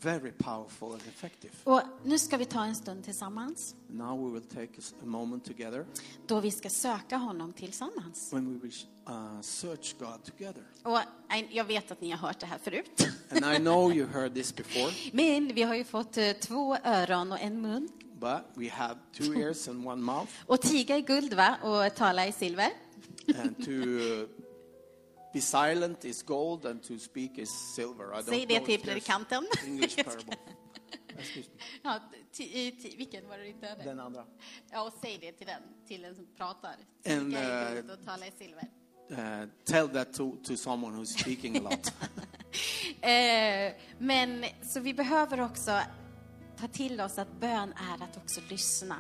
very 0.06 0.32
powerful 0.32 0.92
and 0.92 1.02
effective. 1.08 1.54
Och 1.64 1.82
nu 2.04 2.20
ska 2.20 2.38
vi 2.38 2.46
ta 2.46 2.66
en 2.66 2.76
stund 2.76 3.04
tillsammans 3.04 3.76
Now 3.88 4.26
we 4.26 4.40
will 4.40 4.48
take 4.50 4.82
a 5.02 5.06
moment 5.06 5.46
together 5.46 5.86
då 6.28 6.40
vi 6.40 6.52
ska 6.52 6.70
söka 6.70 7.18
honom 7.18 7.54
tillsammans. 7.54 8.34
when 8.34 8.54
we 8.54 8.60
will 8.60 8.74
uh, 9.10 9.42
search 9.42 9.96
God 10.00 10.24
together. 10.24 10.64
Och 10.84 11.00
nej, 11.30 11.48
jag 11.52 11.66
vet 11.66 11.92
att 11.92 12.02
ni 12.02 12.12
har 12.12 12.18
hört 12.28 12.40
det 12.40 12.46
här 12.46 12.58
förut. 12.58 13.08
And 13.30 13.56
I 13.56 13.58
know 13.60 13.94
you 13.94 14.08
heard 14.08 14.34
this 14.34 14.56
before, 14.56 14.92
Men 15.14 15.48
vi 15.54 15.64
har 15.64 15.76
ju 15.76 15.84
fått 15.84 16.18
eh, 16.18 16.32
två 16.32 16.78
öron 16.84 17.32
och 17.32 17.40
en 17.42 17.62
mun. 17.62 17.90
but 18.20 18.42
we 18.54 18.70
have 18.70 18.96
two 19.14 19.34
ears 19.42 19.68
and 19.68 19.88
one 19.88 20.02
mouth. 20.02 20.32
Och 20.46 20.62
tiga 20.62 20.98
i 20.98 21.02
guld 21.02 21.34
va? 21.34 21.58
och 21.64 21.96
tala 21.96 22.28
i 22.28 22.32
silver. 22.32 22.70
And 23.42 23.66
to 23.66 23.72
uh, 23.72 24.28
be 25.36 25.42
silent 25.42 26.06
is 26.06 26.24
gold, 26.24 26.66
and 26.66 26.84
to 26.84 27.00
speak 27.00 27.38
is 27.38 27.50
silver. 27.76 28.14
I 28.14 28.18
don't 28.22 28.24
Säg 28.30 28.46
det 28.46 28.60
till 28.60 28.82
predikanten. 28.82 29.44
English 29.66 29.96
parable. 30.06 30.36
Ja, 31.84 32.00
i- 32.40 32.72
ti, 32.72 32.96
vilken 32.98 33.28
var 33.28 33.38
det 33.38 33.48
inte 33.48 33.68
hörde? 33.68 33.84
Den 33.84 34.00
andra. 34.00 34.26
Ja, 34.72 34.82
och 34.88 34.94
säg 35.02 35.18
det 35.22 35.32
till 35.32 35.48
den, 35.48 35.62
till 35.88 36.02
den 36.02 36.16
som 36.16 36.28
pratar. 36.38 36.76
Eh, 37.04 37.20
guld 37.24 37.92
och 37.92 38.06
tala 38.06 38.28
i 38.28 38.32
silver. 38.38 38.68
Uh, 39.12 39.50
tell 39.66 39.90
that 39.90 40.14
to, 40.14 40.36
to 40.44 40.56
someone 40.58 40.98
who's 40.98 41.20
speaking 41.22 41.58
a 41.58 41.70
lot. 41.70 41.94
Eh, 43.02 43.74
men 44.00 44.46
så 44.64 44.80
vi 44.80 44.94
behöver 44.94 45.42
också 45.42 45.80
ta 46.60 46.68
till 46.68 47.02
oss 47.02 47.18
att 47.18 47.40
bön 47.40 47.74
är 47.74 48.04
att 48.04 48.18
också 48.18 48.42
lyssna. 48.50 48.96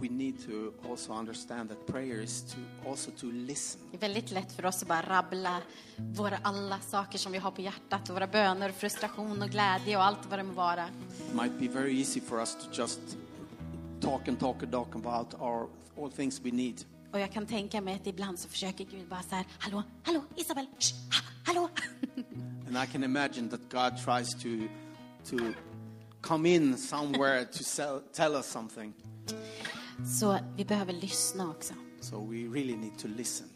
We 0.00 0.08
need 0.08 0.34
to 0.46 0.72
also 0.90 1.12
understand 1.12 1.68
that 1.68 1.86
prayer 1.86 2.22
is 2.22 2.42
to 2.42 2.88
also 2.90 3.10
to 3.10 3.26
listen. 3.32 3.80
Det 3.90 3.96
är 3.96 4.00
väldigt 4.00 4.30
lätt 4.30 4.52
för 4.52 4.66
oss 4.66 4.82
att 4.82 4.88
bara 4.88 5.02
rabbla 5.02 5.62
våra 5.96 6.38
alla 6.42 6.80
saker 6.80 7.18
som 7.18 7.32
vi 7.32 7.38
har 7.38 7.50
på 7.50 7.60
hjärtat 7.60 8.10
våra 8.10 8.26
böner, 8.26 8.72
frustration 8.72 9.42
och 9.42 9.48
glädje 9.48 9.96
och 9.96 10.04
allt 10.04 10.26
vad 10.30 10.38
det 10.38 10.42
må 10.42 10.52
vara. 10.52 10.88
It 11.28 11.34
might 11.34 11.58
be 11.58 11.80
very 11.80 11.98
easy 11.98 12.20
for 12.20 12.38
us 12.38 12.54
to 12.54 12.66
just 12.72 13.00
talk 14.00 14.28
and 14.28 14.40
talk 14.40 14.62
and 14.62 14.72
talk 14.72 14.94
about 14.94 15.34
our 15.40 15.68
all 15.98 16.10
things 16.10 16.40
we 16.40 16.50
need. 16.50 16.84
Och 17.12 17.20
jag 17.20 17.32
kan 17.32 17.46
tänka 17.46 17.80
mig 17.80 17.94
att 17.94 18.06
ibland 18.06 18.38
så 18.38 18.48
försöker 18.48 18.84
Gud 18.84 19.08
bara 19.08 19.22
så 19.22 19.34
här, 19.34 19.46
hallå, 19.58 19.82
hallå, 20.02 20.22
Isabel, 20.36 20.66
Shh, 20.78 20.94
ha, 20.94 21.22
hallå. 21.44 21.68
And 22.68 22.76
I 22.76 22.86
can 22.92 23.04
imagine 23.04 23.48
that 23.48 23.60
God 23.70 24.04
tries 24.04 24.34
to 24.34 24.48
to 25.24 25.54
come 26.20 26.54
in 26.54 26.76
somewhere 26.76 27.44
to 27.44 27.64
sell, 27.64 28.00
tell 28.12 28.36
us 28.36 28.46
something. 28.46 28.92
Så 30.04 30.38
vi 30.56 30.64
behöver 30.64 30.92
lyssna 30.92 31.50
också. 31.50 31.74
So 32.00 32.26
we 32.26 32.36
really 32.36 32.76
need 32.76 32.98
to 32.98 33.08
listen. 33.08 33.46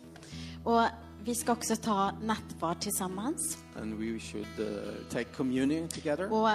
Och 0.64 0.82
vi 1.24 1.34
ska 1.34 1.52
också 1.52 1.76
ta 1.76 2.10
nattvard 2.22 2.80
tillsammans. 2.80 3.58
And 3.82 3.94
we 3.94 4.18
should 4.18 4.58
uh, 4.58 4.66
take 5.10 5.24
communion 5.24 5.88
together. 5.88 6.32
Och 6.32 6.48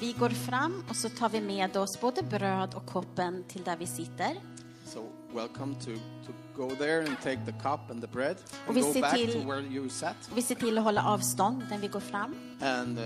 vi 0.00 0.12
går 0.12 0.28
fram 0.28 0.84
och 0.90 0.96
så 0.96 1.08
tar 1.08 1.28
vi 1.28 1.40
med 1.40 1.76
oss 1.76 2.00
både 2.00 2.22
bröd 2.22 2.74
och 2.74 2.86
koppen 2.86 3.44
till 3.48 3.62
där 3.62 3.76
vi 3.76 3.86
sitter. 3.86 4.36
So 4.84 5.00
welcome 5.34 5.74
to, 5.74 5.90
to 6.26 6.32
go 6.56 6.70
there 6.78 6.98
and 7.06 7.16
take 7.22 7.44
the 7.46 7.52
cup 7.52 7.90
and 7.90 8.00
the 8.00 8.06
bread 8.06 8.36
Och 8.62 8.68
and 8.68 8.74
vi 8.76 8.80
go 8.80 8.92
ser 8.92 9.00
back 9.00 9.14
till- 9.14 9.32
to 9.42 9.48
where 9.48 9.60
you 9.62 9.88
sat. 9.88 10.30
Vi 10.34 10.42
ser 10.42 10.54
till 10.54 10.78
att 10.78 10.84
hålla 10.84 11.04
avstånd 11.04 11.62
när 11.70 11.78
vi 11.78 11.88
går 11.88 12.00
fram. 12.00 12.34
And 12.60 12.98
uh, 12.98 13.04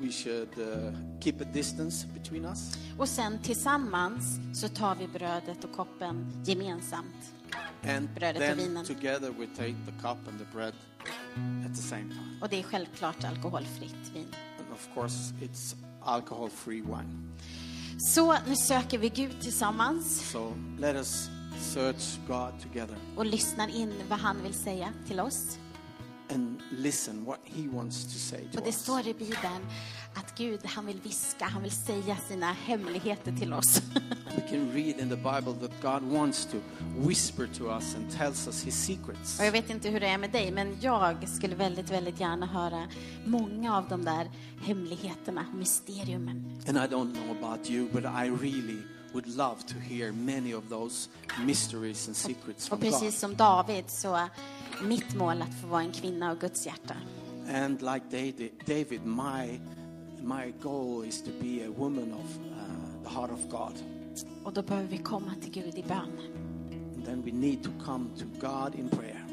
we 0.00 0.12
should 0.12 0.48
uh, 0.58 0.92
keep 1.20 1.40
a 1.40 1.44
distance 1.52 2.06
between 2.14 2.44
us. 2.44 2.78
Och 2.98 3.08
sen 3.08 3.38
tillsammans 3.42 4.38
så 4.60 4.68
tar 4.68 4.94
vi 4.94 5.08
brödet 5.08 5.64
och 5.64 5.72
koppen 5.72 6.42
gemensamt. 6.44 7.32
And 7.84 8.08
Brödet 8.14 8.36
och 8.36 8.56
then 8.56 8.56
vinen. 8.58 8.84
together 8.84 9.30
we 9.38 9.46
take 9.46 9.74
the 9.86 9.92
cup 9.92 10.28
and 10.28 10.38
the 10.38 10.46
bread 10.56 10.74
at 11.66 11.76
the 11.76 11.82
same 11.82 12.02
time. 12.08 12.38
Och 12.42 12.48
det 12.48 12.58
är 12.58 12.62
självklart 12.62 13.24
alkoholfritt 13.24 14.10
vin. 14.14 14.26
And 14.58 14.72
of 14.72 14.88
course, 14.94 15.34
it's 15.40 15.74
alcohol-free 16.02 16.80
wine. 16.82 17.28
Så 17.98 18.32
nu 18.46 18.56
söker 18.56 18.98
vi 18.98 19.08
Gud 19.08 19.40
tillsammans 19.40 20.30
So 20.30 20.52
let 20.78 20.96
us 20.96 21.28
search 21.74 22.18
God 22.26 22.60
together 22.62 22.96
och 23.16 23.26
lyssnar 23.26 23.68
in 23.68 23.92
vad 24.08 24.18
han 24.18 24.42
vill 24.42 24.54
säga 24.54 24.92
till 25.06 25.20
oss. 25.20 25.58
And 26.34 26.60
listen 26.70 27.24
what 27.24 27.38
He 27.44 27.68
wants 27.68 28.04
to 28.04 28.18
say 28.18 28.38
to 28.52 28.58
Och 28.58 28.64
det 28.64 28.68
us. 28.70 28.82
står 28.82 29.00
i 29.08 29.14
Bibeln 29.14 29.66
att 30.14 30.38
Gud, 30.38 30.60
han 30.66 30.86
vill 30.86 31.00
viska, 31.00 31.44
han 31.44 31.62
vill 31.62 31.72
säga 31.72 32.16
sina 32.28 32.52
hemligheter 32.52 33.32
till 33.36 33.52
oss. 33.52 33.82
We 34.36 34.48
can 34.50 34.72
read 34.72 34.98
in 35.00 35.08
the 35.08 35.16
Bible 35.16 35.68
that 35.68 35.82
God 35.82 36.12
wants 36.12 36.46
to 36.46 36.56
whisper 36.98 37.46
to 37.58 37.64
us 37.64 37.94
and 37.94 38.10
tells 38.18 38.46
us 38.46 38.64
His 38.64 38.84
secrets. 38.84 39.38
Och 39.38 39.44
jag 39.46 39.52
vet 39.52 39.70
inte 39.70 39.88
hur 39.88 40.00
det 40.00 40.06
är 40.06 40.18
med 40.18 40.30
dig, 40.30 40.50
men 40.50 40.76
jag 40.80 41.28
skulle 41.28 41.54
väldigt, 41.54 41.90
väldigt 41.90 42.20
gärna 42.20 42.46
höra 42.46 42.88
många 43.26 43.76
av 43.76 43.88
de 43.88 44.04
där 44.04 44.30
hemligheterna, 44.62 45.46
mysteriumen. 45.54 46.62
And 46.68 46.76
I 46.76 46.94
don't 46.94 47.12
know 47.14 47.36
about 47.42 47.70
you, 47.70 47.88
but 47.92 48.04
I 48.04 48.28
really 48.28 48.82
would 49.12 49.26
love 49.26 49.56
to 49.68 49.74
hear 49.78 50.12
many 50.12 50.54
of 50.54 50.68
those 50.68 51.08
mysteries 51.44 52.08
and 52.08 52.16
secrets 52.16 52.68
from 52.68 52.78
Och 52.78 52.84
precis 52.84 53.20
som 53.20 53.36
David 53.36 53.84
så 53.88 54.28
mitt 54.88 55.14
mål 55.14 55.42
att 55.42 55.54
få 55.60 55.66
vara 55.66 55.82
en 55.82 55.92
kvinna 55.92 56.30
av 56.30 56.38
Guds 56.38 56.66
hjärta. 56.66 56.94
And 57.54 57.82
like 57.82 58.04
David, 58.10 58.50
David 58.66 59.00
my, 59.04 59.60
my 60.22 60.52
goal 60.62 61.04
is 61.04 61.22
to 61.22 61.30
be 61.40 61.64
a 61.66 61.70
woman 61.76 62.12
of 62.12 62.38
uh, 62.38 63.04
the 63.04 63.10
heart 63.10 63.30
of 63.30 63.50
God. 63.50 63.72
Och 64.44 64.52
då 64.52 64.62
behöver 64.62 64.88
vi 64.88 64.98
komma 64.98 65.34
till 65.40 65.52
Gud 65.52 65.78
i 65.78 65.82
bön. 65.82 66.18
And 66.96 67.04
then 67.04 67.22
we 67.22 67.32
need 67.32 67.62
to 67.62 67.70
come 67.84 68.06
to 68.18 68.24
God 68.40 68.74
in 68.74 68.88
prayer. 68.88 69.26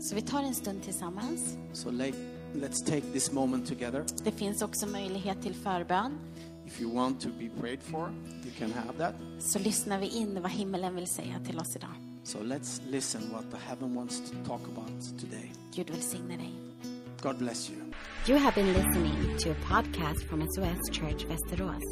Så 0.00 0.14
vi 0.14 0.22
tar 0.22 0.42
en 0.42 0.54
stund 0.54 0.82
tillsammans. 0.82 1.56
So 1.72 1.90
let, 1.90 2.14
let's 2.54 2.86
take 2.86 3.00
this 3.12 3.32
moment 3.32 3.68
together. 3.68 4.04
Det 4.24 4.32
finns 4.32 4.62
också 4.62 4.86
möjlighet 4.86 5.42
till 5.42 5.54
förbön. 5.54 6.18
If 6.66 6.80
you 6.80 6.94
want 6.94 7.20
to 7.20 7.28
be 7.38 7.48
prayed 7.60 7.82
for, 7.82 8.10
you 8.44 8.52
can 8.58 8.72
have 8.72 8.98
that. 8.98 9.14
Så 9.38 9.58
lyssnar 9.58 9.98
vi 9.98 10.08
in 10.08 10.42
vad 10.42 10.50
himmelen 10.50 10.94
vill 10.94 11.06
säga 11.06 11.40
till 11.44 11.58
oss 11.58 11.76
idag. 11.76 12.05
So 12.26 12.40
let's 12.40 12.80
listen 12.90 13.32
what 13.32 13.50
the 13.52 13.56
heaven 13.56 13.94
wants 13.94 14.18
to 14.18 14.34
talk 14.38 14.66
about 14.66 14.90
today. 15.16 15.52
Gud 15.76 15.90
välsigne 15.90 16.36
dig. 16.36 16.52
God 17.22 17.38
bless 17.38 17.70
you. 17.70 17.76
You 18.26 18.36
have 18.36 18.54
been 18.54 18.72
listening 18.72 19.36
to 19.38 19.50
a 19.50 19.54
podcast 19.54 20.24
from 20.28 20.44
SOS 20.54 20.80
Church 20.90 21.24
Västerås. 21.28 21.82